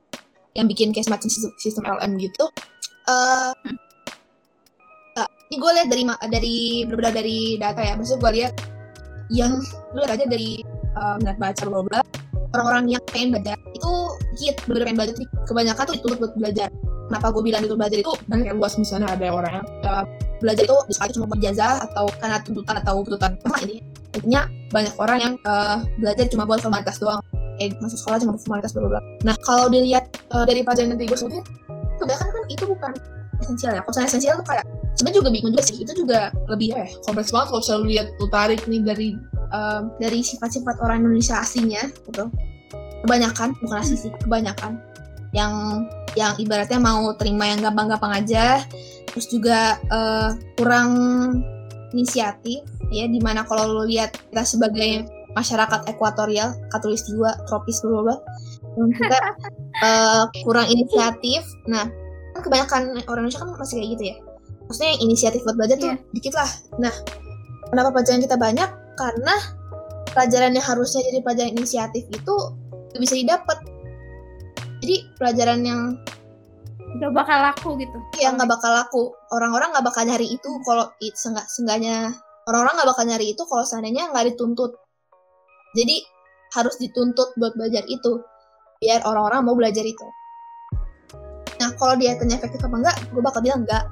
[0.57, 2.45] yang bikin kayak semacam sistem, sistem LM gitu
[3.09, 3.53] eh
[5.16, 8.55] uh, ini gue lihat dari dari berbeda dari data ya maksudnya gue lihat
[9.32, 9.53] yang
[9.97, 10.61] lu lihat aja dari
[10.97, 12.01] uh, baca bla bla
[12.57, 13.93] orang-orang yang pengen belajar itu
[14.36, 15.14] dikit bener pengen belajar
[15.45, 16.68] kebanyakan tuh dituntut buat belajar.
[17.09, 20.05] Kenapa gue bilang dituntut belajar itu kan kayak luas misalnya ada orang yang uh,
[20.41, 23.76] belajar itu sekolah itu cuma buat atau karena tuntutan atau tuntutan apa ini
[24.16, 27.20] intinya banyak orang yang uh, belajar cuma buat formalitas doang
[27.59, 31.44] eh masuk sekolah cuma formalitas bla nah kalau dilihat uh, dari pelajaran tadi gue sebutin
[31.98, 32.92] kebanyakan kan itu bukan
[33.42, 33.82] esensial ya.
[33.82, 34.64] Kalau esensial tuh kayak
[34.98, 35.76] sebenarnya juga bingung juga sih.
[35.82, 39.09] Itu juga lebih eh kompleks banget kalau misalnya lihat lu tarik nih dari
[39.54, 42.24] um, dari sifat-sifat orang Indonesia aslinya gitu.
[43.06, 44.82] Kebanyakan bukan asli sih kebanyakan.
[45.30, 45.52] Yang
[46.16, 48.64] yang ibaratnya mau terima yang gampang-gampang aja.
[49.09, 50.90] Terus juga eh, kurang
[51.94, 53.06] inisiatif ya.
[53.06, 55.06] Di mana kalau lo lihat kita sebagai
[55.37, 58.16] masyarakat ekuatorial katulistiwa tropis bla
[58.79, 59.18] yang juga
[59.87, 61.45] eh, kurang inisiatif.
[61.68, 61.85] Nah
[62.37, 64.16] kan kebanyakan orang Indonesia kan masih kayak gitu ya.
[64.68, 65.97] Maksudnya yang inisiatif buat belajar tuh Iya.
[66.12, 66.51] dikit lah.
[66.81, 66.95] Nah
[67.72, 69.35] kenapa pelajaran kita banyak karena
[70.12, 72.35] pelajaran yang harusnya jadi pelajaran inisiatif itu
[72.95, 73.59] nggak bisa didapat
[74.79, 75.81] jadi pelajaran yang
[76.99, 77.99] udah bakal laku gitu.
[78.16, 79.12] Ya nggak bakal laku.
[79.35, 82.16] Orang-orang nggak bakal nyari itu kalau it seenggak seenggaknya
[82.49, 84.72] orang-orang nggak bakal nyari itu kalau seandainya nggak dituntut
[85.77, 85.97] jadi
[86.57, 88.25] harus dituntut buat belajar itu
[88.81, 90.07] biar orang-orang mau belajar itu.
[91.59, 93.85] Nah kalau dia tanya efektif apa enggak gue bakal bilang enggak.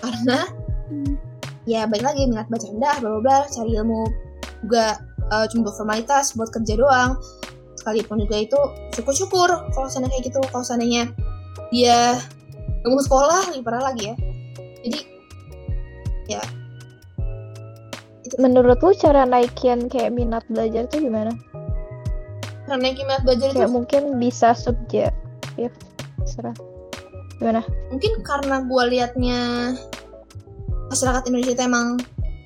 [0.00, 0.38] Karena
[0.84, 1.16] Hmm.
[1.64, 4.04] ya baik lagi minat baca rendah bla bla bla cari ilmu.
[4.64, 5.00] Juga
[5.32, 7.16] eh, cuma buat formalitas buat kerja doang.
[7.80, 8.60] Sekalipun juga itu
[8.96, 11.08] syukur-syukur kalau seandainya kayak gitu kalau seandainya
[11.72, 12.20] dia
[12.84, 14.16] ilmu sekolah lebih parah lagi ya.
[14.84, 15.00] Jadi
[16.28, 16.40] ya
[18.40, 21.32] menurut lu cara naikin kayak minat belajar tuh gimana?
[22.64, 25.12] Karena minat belajar itu Kayak mungkin bisa subjek.
[25.60, 25.70] Ya,
[26.24, 26.56] serah.
[27.38, 27.60] Gimana?
[27.94, 29.40] mungkin karena gue liatnya
[30.90, 32.02] masyarakat Indonesia itu emang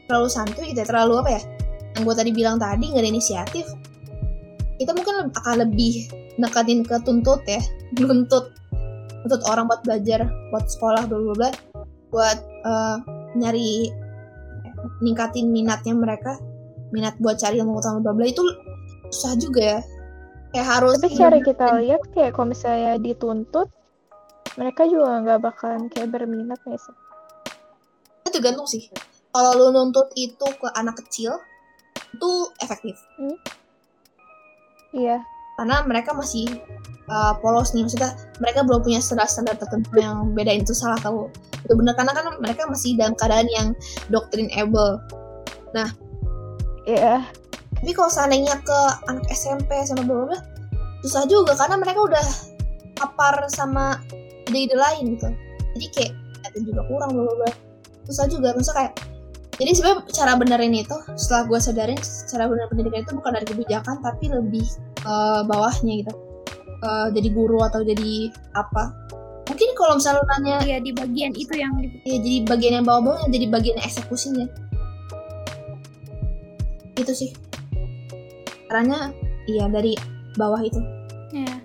[0.08, 1.42] terlalu santuy gitu ya, terlalu apa ya
[1.96, 3.64] yang gue tadi bilang tadi nggak ada inisiatif
[4.76, 7.60] kita mungkin akan lebih nekatin ke tuntut ya
[8.00, 8.52] nuntut
[9.24, 11.50] nuntut orang buat belajar buat sekolah bla bla bla
[12.08, 12.96] buat eh,
[13.36, 13.92] nyari
[15.02, 16.38] ningkatin minatnya mereka
[16.94, 18.42] minat buat cari ilmu utama bla bla itu
[19.12, 19.80] susah juga ya.
[20.48, 23.68] Kayak harus Tapi secara kita lihat kayak kalau misalnya dituntut,
[24.56, 26.96] mereka juga nggak bakalan kayak berminat nggak sih?
[28.28, 28.84] itu tergantung sih.
[29.32, 31.40] Kalau lu nuntut itu ke anak kecil
[32.12, 32.96] itu efektif.
[34.92, 35.24] Iya.
[35.58, 36.46] Karena mereka masih
[37.10, 37.82] uh, polos nih.
[37.82, 41.26] Maksudnya mereka belum punya standar-standar tertentu yang bedain itu salah atau
[41.66, 41.98] itu benar.
[41.98, 43.68] Karena kan mereka masih dalam keadaan yang
[44.08, 45.02] doktrinable.
[46.88, 47.20] Iya.
[47.78, 50.40] tapi kalau seandainya ke anak SMP sama bla bla bla,
[51.04, 51.52] susah juga.
[51.58, 52.26] Karena mereka udah
[52.96, 54.00] kapar sama
[54.48, 55.28] ide-ide lain gitu.
[55.76, 56.12] Jadi kayak
[56.54, 57.50] itu juga kurang bla bla.
[58.08, 58.54] Susah juga.
[58.56, 58.94] Maksudnya kayak
[59.58, 61.98] jadi sebenarnya cara benerin itu setelah gue sadarin
[62.30, 65.16] cara bener pendidikan itu bukan dari kebijakan tapi lebih ke
[65.50, 66.14] bawahnya gitu.
[66.78, 68.94] Eh, jadi guru atau jadi apa.
[69.50, 71.74] Mungkin kalau misalnya lu nanya Iya di bagian itu yang
[72.06, 74.46] ya jadi bagian yang bawah-bawahnya jadi bagian eksekusinya.
[76.94, 77.34] Itu sih.
[78.70, 79.10] Caranya
[79.50, 79.98] iya dari
[80.38, 80.78] bawah itu.
[81.34, 81.58] Ya.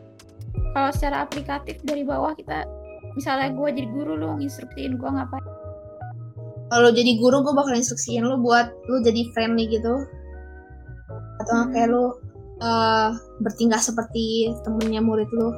[0.73, 2.65] Kalau secara aplikatif dari bawah kita
[3.13, 5.45] misalnya gue jadi guru lu nginstruksiin gue ngapain
[6.73, 9.93] kalau jadi guru gue bakal instruksiin lu buat lu jadi friendly gitu.
[11.37, 11.69] Atau Hmm.
[11.69, 12.03] kayak lu
[12.57, 13.09] eh,
[13.39, 15.51] bertingkah seperti temennya murid lu.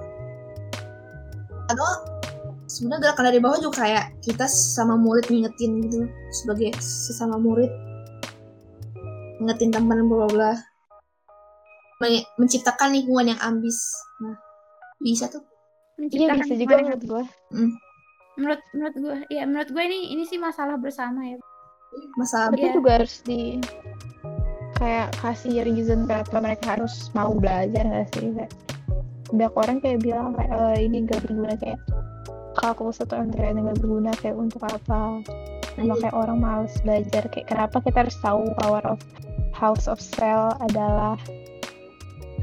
[1.66, 1.86] Atau
[2.66, 6.10] sebenarnya gerakan dari bawah juga kayak kita sama murid ngingetin gitu.
[6.34, 7.70] Sebagai sesama murid.
[9.38, 10.52] Ngingetin teman bla bla
[12.02, 13.78] Men- menciptakan lingkungan yang ambis.
[14.20, 14.36] Nah
[14.98, 15.44] bisa tuh.
[15.96, 16.76] Iya Menciptakan bisa juga.
[16.82, 17.24] menurut gue.
[18.36, 21.38] Menurut menurut gue ya menurut gue ini ini sih masalah bersama ya
[22.16, 22.74] masalah Tapi Iya.
[22.76, 23.64] juga harus di
[24.76, 28.28] kayak kasih reason kenapa mereka harus mau belajar nggak sih?
[28.36, 28.52] Kayak,
[29.32, 31.80] banyak orang kayak bilang kayak "Eh, ini gak berguna kayak
[32.56, 35.24] kalkulus atau internet nggak berguna kayak untuk apa?
[35.76, 39.00] Sama kayak orang males belajar kayak kenapa kita harus tahu power of
[39.52, 41.16] House of Cell adalah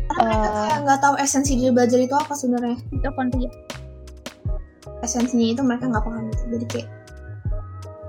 [0.09, 0.57] karena mereka Eh.
[0.65, 3.39] kayak nggak tahu esensi dari belajar itu apa sebenarnya itu konti
[5.03, 6.89] esensinya itu mereka nggak paham gitu jadi kayak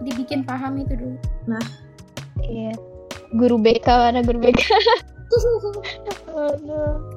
[0.04, 1.18] dibikin paham itu dulu.
[2.44, 2.74] Iya.
[3.34, 4.62] Guru BK mana guru BK?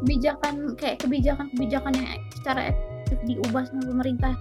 [0.01, 4.33] Kebijakan kayak kebijakan-kebijakan yang secara efektif diubah sama pemerintah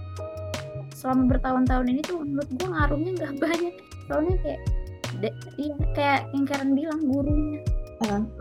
[0.96, 3.74] selama bertahun-tahun ini tuh menurut gue ngaruhnya nggak banyak.
[4.08, 4.60] Soalnya kayak
[5.20, 7.60] de- iya, kayak yang Karen bilang gurunya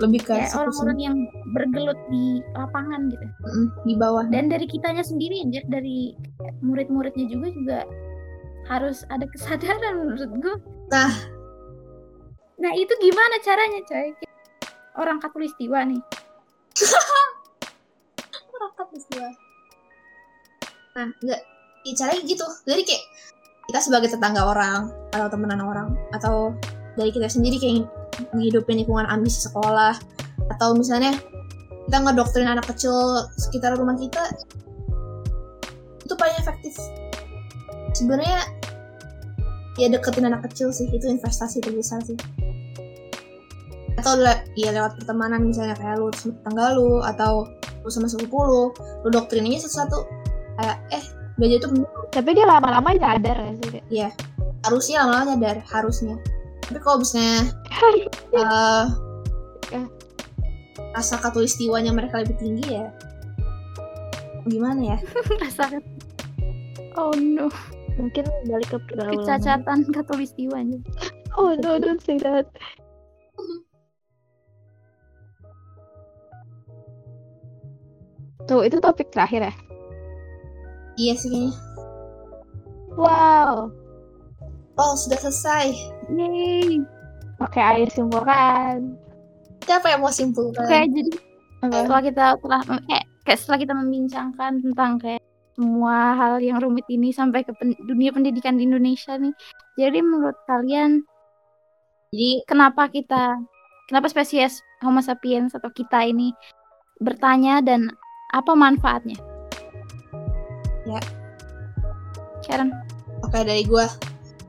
[0.04, 1.16] lebih ke kayak orang-orang yang
[1.56, 3.24] bergelut di lapangan gitu.
[3.24, 4.26] Mm, di bawah.
[4.28, 6.12] Dan dari kitanya sendiri dari
[6.60, 7.80] murid-muridnya juga juga
[8.66, 10.56] harus ada kesadaran menurut gue
[10.90, 11.14] Nah.
[12.56, 14.10] nah itu gimana caranya coy?
[14.96, 16.02] Orang katulistiwa nih.
[18.56, 19.30] Rapat peristiwa.
[20.96, 21.42] nah nggak
[21.84, 22.48] ya, caranya gitu.
[22.64, 23.04] Jadi kayak
[23.68, 26.56] kita sebagai tetangga orang atau temenan orang atau
[26.96, 27.84] dari kita sendiri kayak
[28.34, 29.96] ngehidupin lingkungan ambisi sekolah
[30.52, 31.16] atau misalnya
[31.86, 32.94] kita ngedoktrin anak kecil
[33.38, 34.22] sekitar rumah kita
[36.06, 36.74] itu paling efektif
[37.94, 38.46] sebenarnya
[39.76, 42.18] ya deketin anak kecil sih itu investasi terbesar sih
[43.96, 47.48] atau le ya lewat pertemanan misalnya kayak lu sama tetangga lu atau
[47.84, 48.64] lu sama sepupu lu
[49.06, 50.00] lu doktrinnya satu-satu
[50.60, 51.04] kayak eh
[51.36, 51.92] belajar itu penting.
[52.16, 53.70] Tapi dia lama-lama nyadar nggak sih?
[53.80, 54.14] Kak?
[54.66, 56.16] harusnya lama-lama nyadar harusnya
[56.66, 57.54] tapi kalau misalnya
[58.36, 58.46] eh
[59.74, 59.82] Ya.
[60.94, 62.86] rasa katulistiwanya mereka lebih tinggi ya
[64.46, 64.98] gimana ya
[65.44, 65.82] rasa
[66.96, 67.50] oh no
[67.96, 69.24] Mungkin balik ke pergaulan.
[69.24, 70.84] kecacatan katulistiwanya
[71.40, 72.48] Oh no, don't say that.
[78.46, 79.54] Tuh, itu topik terakhir ya?
[80.96, 81.52] iya sih kayaknya
[82.96, 83.68] Wow.
[84.80, 85.76] oh sudah selesai
[86.12, 86.84] Yeay.
[87.42, 88.96] Oke, ayo simpulkan.
[89.66, 91.12] siapa yang mau simpulkan Oke, jadi
[91.66, 91.74] Oke.
[91.74, 95.22] setelah kita telah kayak, kayak setelah kita membincangkan tentang kayak
[95.58, 99.34] semua hal yang rumit ini sampai ke pen- dunia pendidikan di Indonesia nih.
[99.80, 101.02] Jadi menurut kalian
[102.14, 103.42] jadi kenapa kita
[103.90, 106.30] kenapa spesies Homo sapiens atau kita ini
[107.02, 107.90] bertanya dan
[108.36, 109.18] apa manfaatnya?
[110.86, 111.02] Ya.
[112.46, 112.70] Karen,
[113.26, 113.90] oke dari gua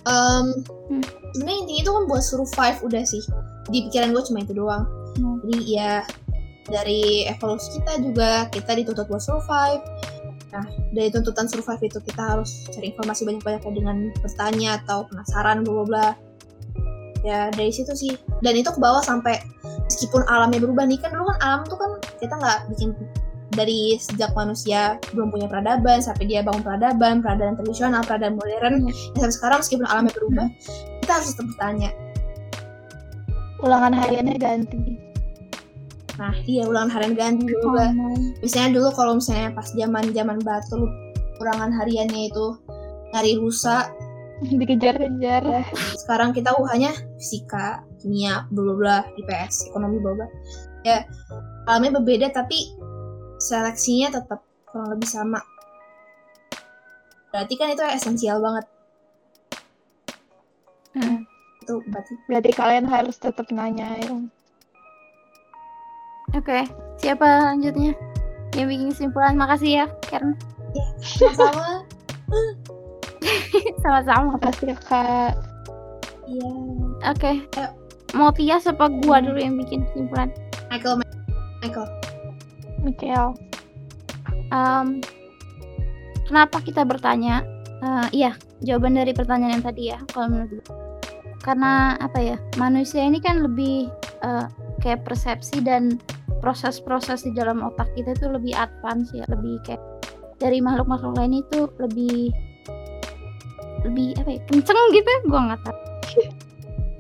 [0.07, 1.03] Em, Hmm.
[1.35, 3.23] sebenarnya intinya itu kan buat survive udah sih.
[3.67, 4.85] Di pikiran gue cuma itu doang.
[5.17, 5.41] Hmm.
[5.45, 5.93] jadi ya
[6.69, 9.81] dari evolusi kita juga kita dituntut buat survive
[10.55, 15.73] nah dari tuntutan survive itu kita harus cari informasi banyak-banyak dengan bertanya atau penasaran bla
[15.73, 16.09] bla bla.
[17.27, 18.15] Ya dari situ sih.
[18.41, 19.43] Dan itu ke bawah sampai
[19.91, 20.87] meskipun alamnya berubah.
[20.87, 21.91] Nih kan dulu kan alam tuh kan
[22.23, 22.95] kita nggak bikin
[23.55, 28.93] dari sejak manusia belum punya peradaban sampai dia bangun peradaban peradaban tradisional peradaban modern ya,
[29.23, 30.47] sampai sekarang meskipun alamnya berubah
[31.03, 31.91] kita harus tetap bertanya
[33.57, 35.01] Ulangan hariannya ganti.
[36.21, 38.09] nah iya ulangan harian ganti Oh, no.
[38.41, 40.77] biasanya dulu kalau misalnya pas zaman zaman batu
[41.41, 42.47] ulangan hariannya itu
[43.13, 43.89] nyari rusa
[44.61, 45.45] Dikejar-kejar.
[45.97, 50.27] sekarang kita uh, hanya fisika kimia bla bla bla IPS ekonomi bla bla
[50.85, 51.05] ya
[51.69, 52.77] alamnya berbeda tapi
[53.47, 55.39] seleksinya tetap kurang lebih sama
[57.31, 58.67] berarti kan itu esensial banget
[60.97, 61.29] Hmm.
[61.61, 64.17] itu berarti Berarti kalian harus tetap nanya ya.
[66.33, 66.65] Oke,
[66.97, 67.93] siapa lanjutnya?
[68.57, 70.33] Yang bikin kesimpulan, makasih ya, Karen.
[71.37, 71.85] sama
[73.85, 74.41] Sama-sama.
[74.41, 75.37] Makasih kak.
[76.25, 76.51] iya
[77.13, 77.45] Oke.
[77.61, 77.69] Ayo.
[78.17, 80.33] Mau Tias apa gua dulu yang bikin kesimpulan?
[80.73, 81.05] Michael
[81.61, 81.85] Michael
[82.83, 83.37] Michael.
[84.53, 85.01] Em,
[86.27, 87.45] kenapa kita bertanya?
[87.83, 88.33] Eh, iya,
[88.65, 90.67] jawaban dari pertanyaan yang tadi ya, kalau menurut gue.
[91.45, 92.37] Karena apa ya?
[92.57, 93.93] Manusia ini kan lebih
[94.25, 94.47] eh,
[94.81, 96.01] kayak persepsi dan
[96.41, 99.83] proses-proses di dalam otak kita itu lebih advance ya, lebih kayak
[100.37, 102.33] dari makhluk-makhluk lain itu lebih
[103.85, 104.41] lebih apa ya?
[104.51, 105.79] Kenceng gitu, gua nggak tahu.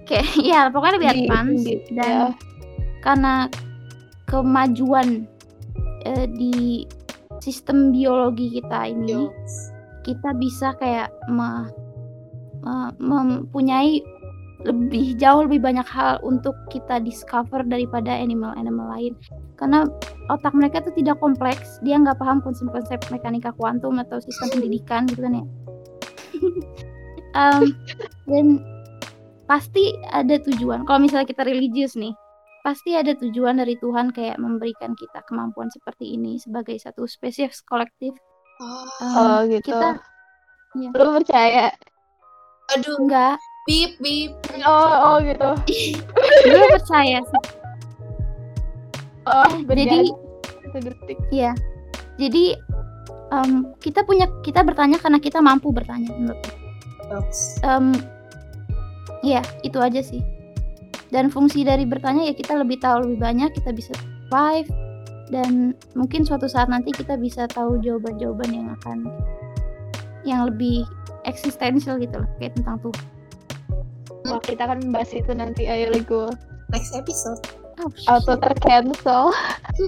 [0.06, 2.26] kayak ya pokoknya lebih advance dan ya.
[3.02, 3.34] karena
[4.30, 5.26] kemajuan
[6.06, 6.86] eh, di
[7.42, 9.28] sistem biologi kita ini
[10.06, 11.70] kita bisa kayak me-
[12.62, 14.00] me- mempunyai
[14.64, 19.12] lebih jauh lebih banyak hal untuk kita discover daripada animal-animal lain.
[19.60, 19.86] Karena
[20.32, 25.22] otak mereka tuh tidak kompleks dia nggak paham konsep-konsep mekanika kuantum atau sistem pendidikan gitu
[25.22, 25.44] kan ya.
[27.36, 27.76] Em,
[28.24, 28.64] dan
[29.44, 30.88] pasti ada tujuan.
[30.88, 32.16] Kalau misalnya kita religius nih
[32.66, 38.10] pasti ada tujuan dari Tuhan kayak memberikan kita kemampuan seperti ini sebagai satu spesies kolektif
[38.58, 39.70] oh, Em, Oh gitu.
[39.70, 40.02] kita
[40.74, 40.90] Iya.
[40.98, 41.66] Lu percaya?
[42.74, 43.38] aduh enggak
[43.70, 44.34] bip bip
[44.66, 45.54] Oh, oh gitu.
[46.50, 47.44] gue percaya sih
[49.26, 50.06] Oh, jadi
[50.66, 51.18] satu detik.
[51.30, 51.50] Iya.
[52.14, 52.54] Jadi
[53.30, 56.42] em, kita punya kita bertanya karena kita mampu bertanya menurut.
[57.62, 57.90] Em,
[59.26, 60.22] Iya, itu aja sih.
[61.10, 64.68] Dan fungsi dari bertanya ya kita lebih tahu lebih banyak, kita bisa survive
[65.30, 69.10] dan mungkin suatu saat nanti kita bisa tahu jawaban-jawaban yang akan
[70.26, 70.86] yang lebih
[71.26, 73.04] eksistensial gitu loh, kayak tentang Tuhan.
[74.26, 75.70] Wah, kita akan membahas itu nanti.
[75.70, 76.30] Ayo, Lego.
[76.74, 77.38] next episode
[77.76, 79.36] Oh, Auto tercancel.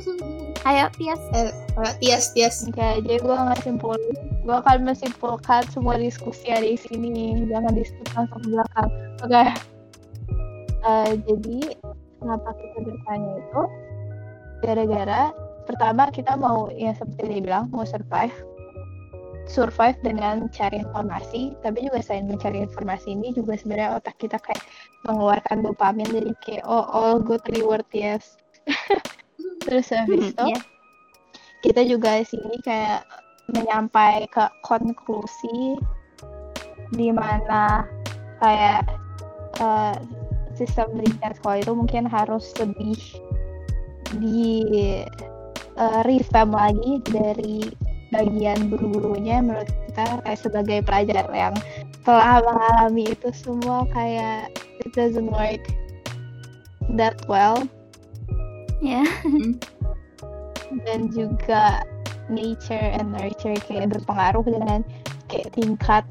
[0.69, 1.23] Ayo, Tias.
[1.33, 4.13] eh kayak tias tias Oke, jadi gue nggak simpulin.
[4.45, 7.49] Gue akan menyimpulkan semua diskusi ada di sini.
[7.49, 8.91] Jangan diskusi langsung ke belakang.
[9.25, 9.45] Oke.
[10.89, 11.77] Eh, jadi
[12.17, 13.63] kenapa kita bertanya itu?
[14.65, 15.23] Gara-gara
[15.69, 18.33] pertama kita mau yang seperti dia bilang mau survive,
[19.45, 21.53] survive dengan cari informasi.
[21.61, 24.65] Tapi juga selain mencari informasi ini juga sebenarnya otak kita kayak
[25.05, 28.41] mengeluarkan dopamin jadi kayak oh all good reward yes.
[29.69, 30.61] Terus habis itu Iya.
[31.61, 33.05] kita juga sini kayak
[33.53, 35.77] menyampai ke konklusi
[36.97, 37.85] di mana
[38.41, 38.89] kayak
[39.61, 39.97] eh,
[40.59, 42.99] sistem pendidikan sekolah itu mungkin harus lebih
[44.19, 44.67] di
[45.79, 47.71] eh, revamp lagi dari
[48.09, 51.55] bagian guru-gurunya menurut kita kayak sebagai pelajar yang
[52.03, 54.49] telah mengalami itu semua kayak
[54.81, 55.61] it doesn't work
[56.97, 57.69] that well
[58.79, 59.03] Ya.
[60.87, 61.83] dan juga
[62.31, 64.81] nature and nurture kayak berpengaruh dengan
[65.27, 66.05] kayak tingkat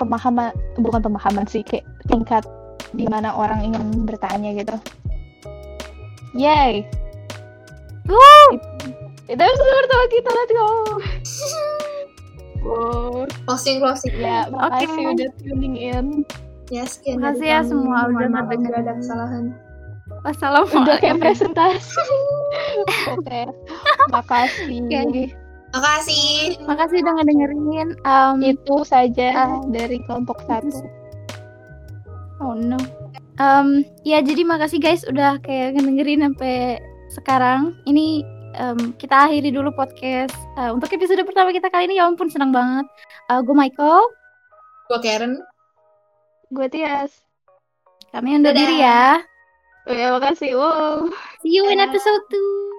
[0.00, 2.42] pemahaman bukan pemahaman sih kayak tingkat
[2.92, 4.76] di mana orang ingin bertanya gitu.
[6.32, 6.84] Yay!
[8.06, 8.46] Woo!
[9.24, 10.68] Itu episode pertama kita, let's go!
[12.62, 13.26] Wow.
[13.42, 15.12] closing closing Ya, makasih Oke.
[15.18, 16.06] udah tuning in.
[16.70, 18.38] ya sekian Makasih dari ya semua udah ngedengerin.
[18.38, 21.00] apabila ada kesalahan Udah Wassalamualaikum.
[21.02, 21.98] kayak presentasi.
[23.10, 23.40] Oke,
[24.08, 25.34] makasih.
[25.72, 27.88] Makasih Makasih udah ngedengerin.
[27.98, 29.58] Em, Itu saja Ah.
[29.66, 30.70] dari kelompok satu.
[32.42, 32.76] Oh no.
[33.38, 36.82] Em, ya jadi makasih guys udah kayak ngedengerin sampai
[37.14, 37.78] sekarang.
[37.86, 38.26] Ini
[38.58, 42.02] em, kita akhiri dulu podcast eh, untuk episode pertama kita kali ini.
[42.02, 42.86] Ya ampun senang banget.
[43.30, 44.02] gue Michael.
[44.90, 45.40] gue Karen
[46.52, 47.24] Gue Tias.
[48.12, 48.60] Kami undur Dadah.
[48.60, 49.24] diri ya.
[49.88, 50.52] Oh ya, makasih.
[50.54, 51.08] Wow.
[51.40, 52.71] See you in episode 2.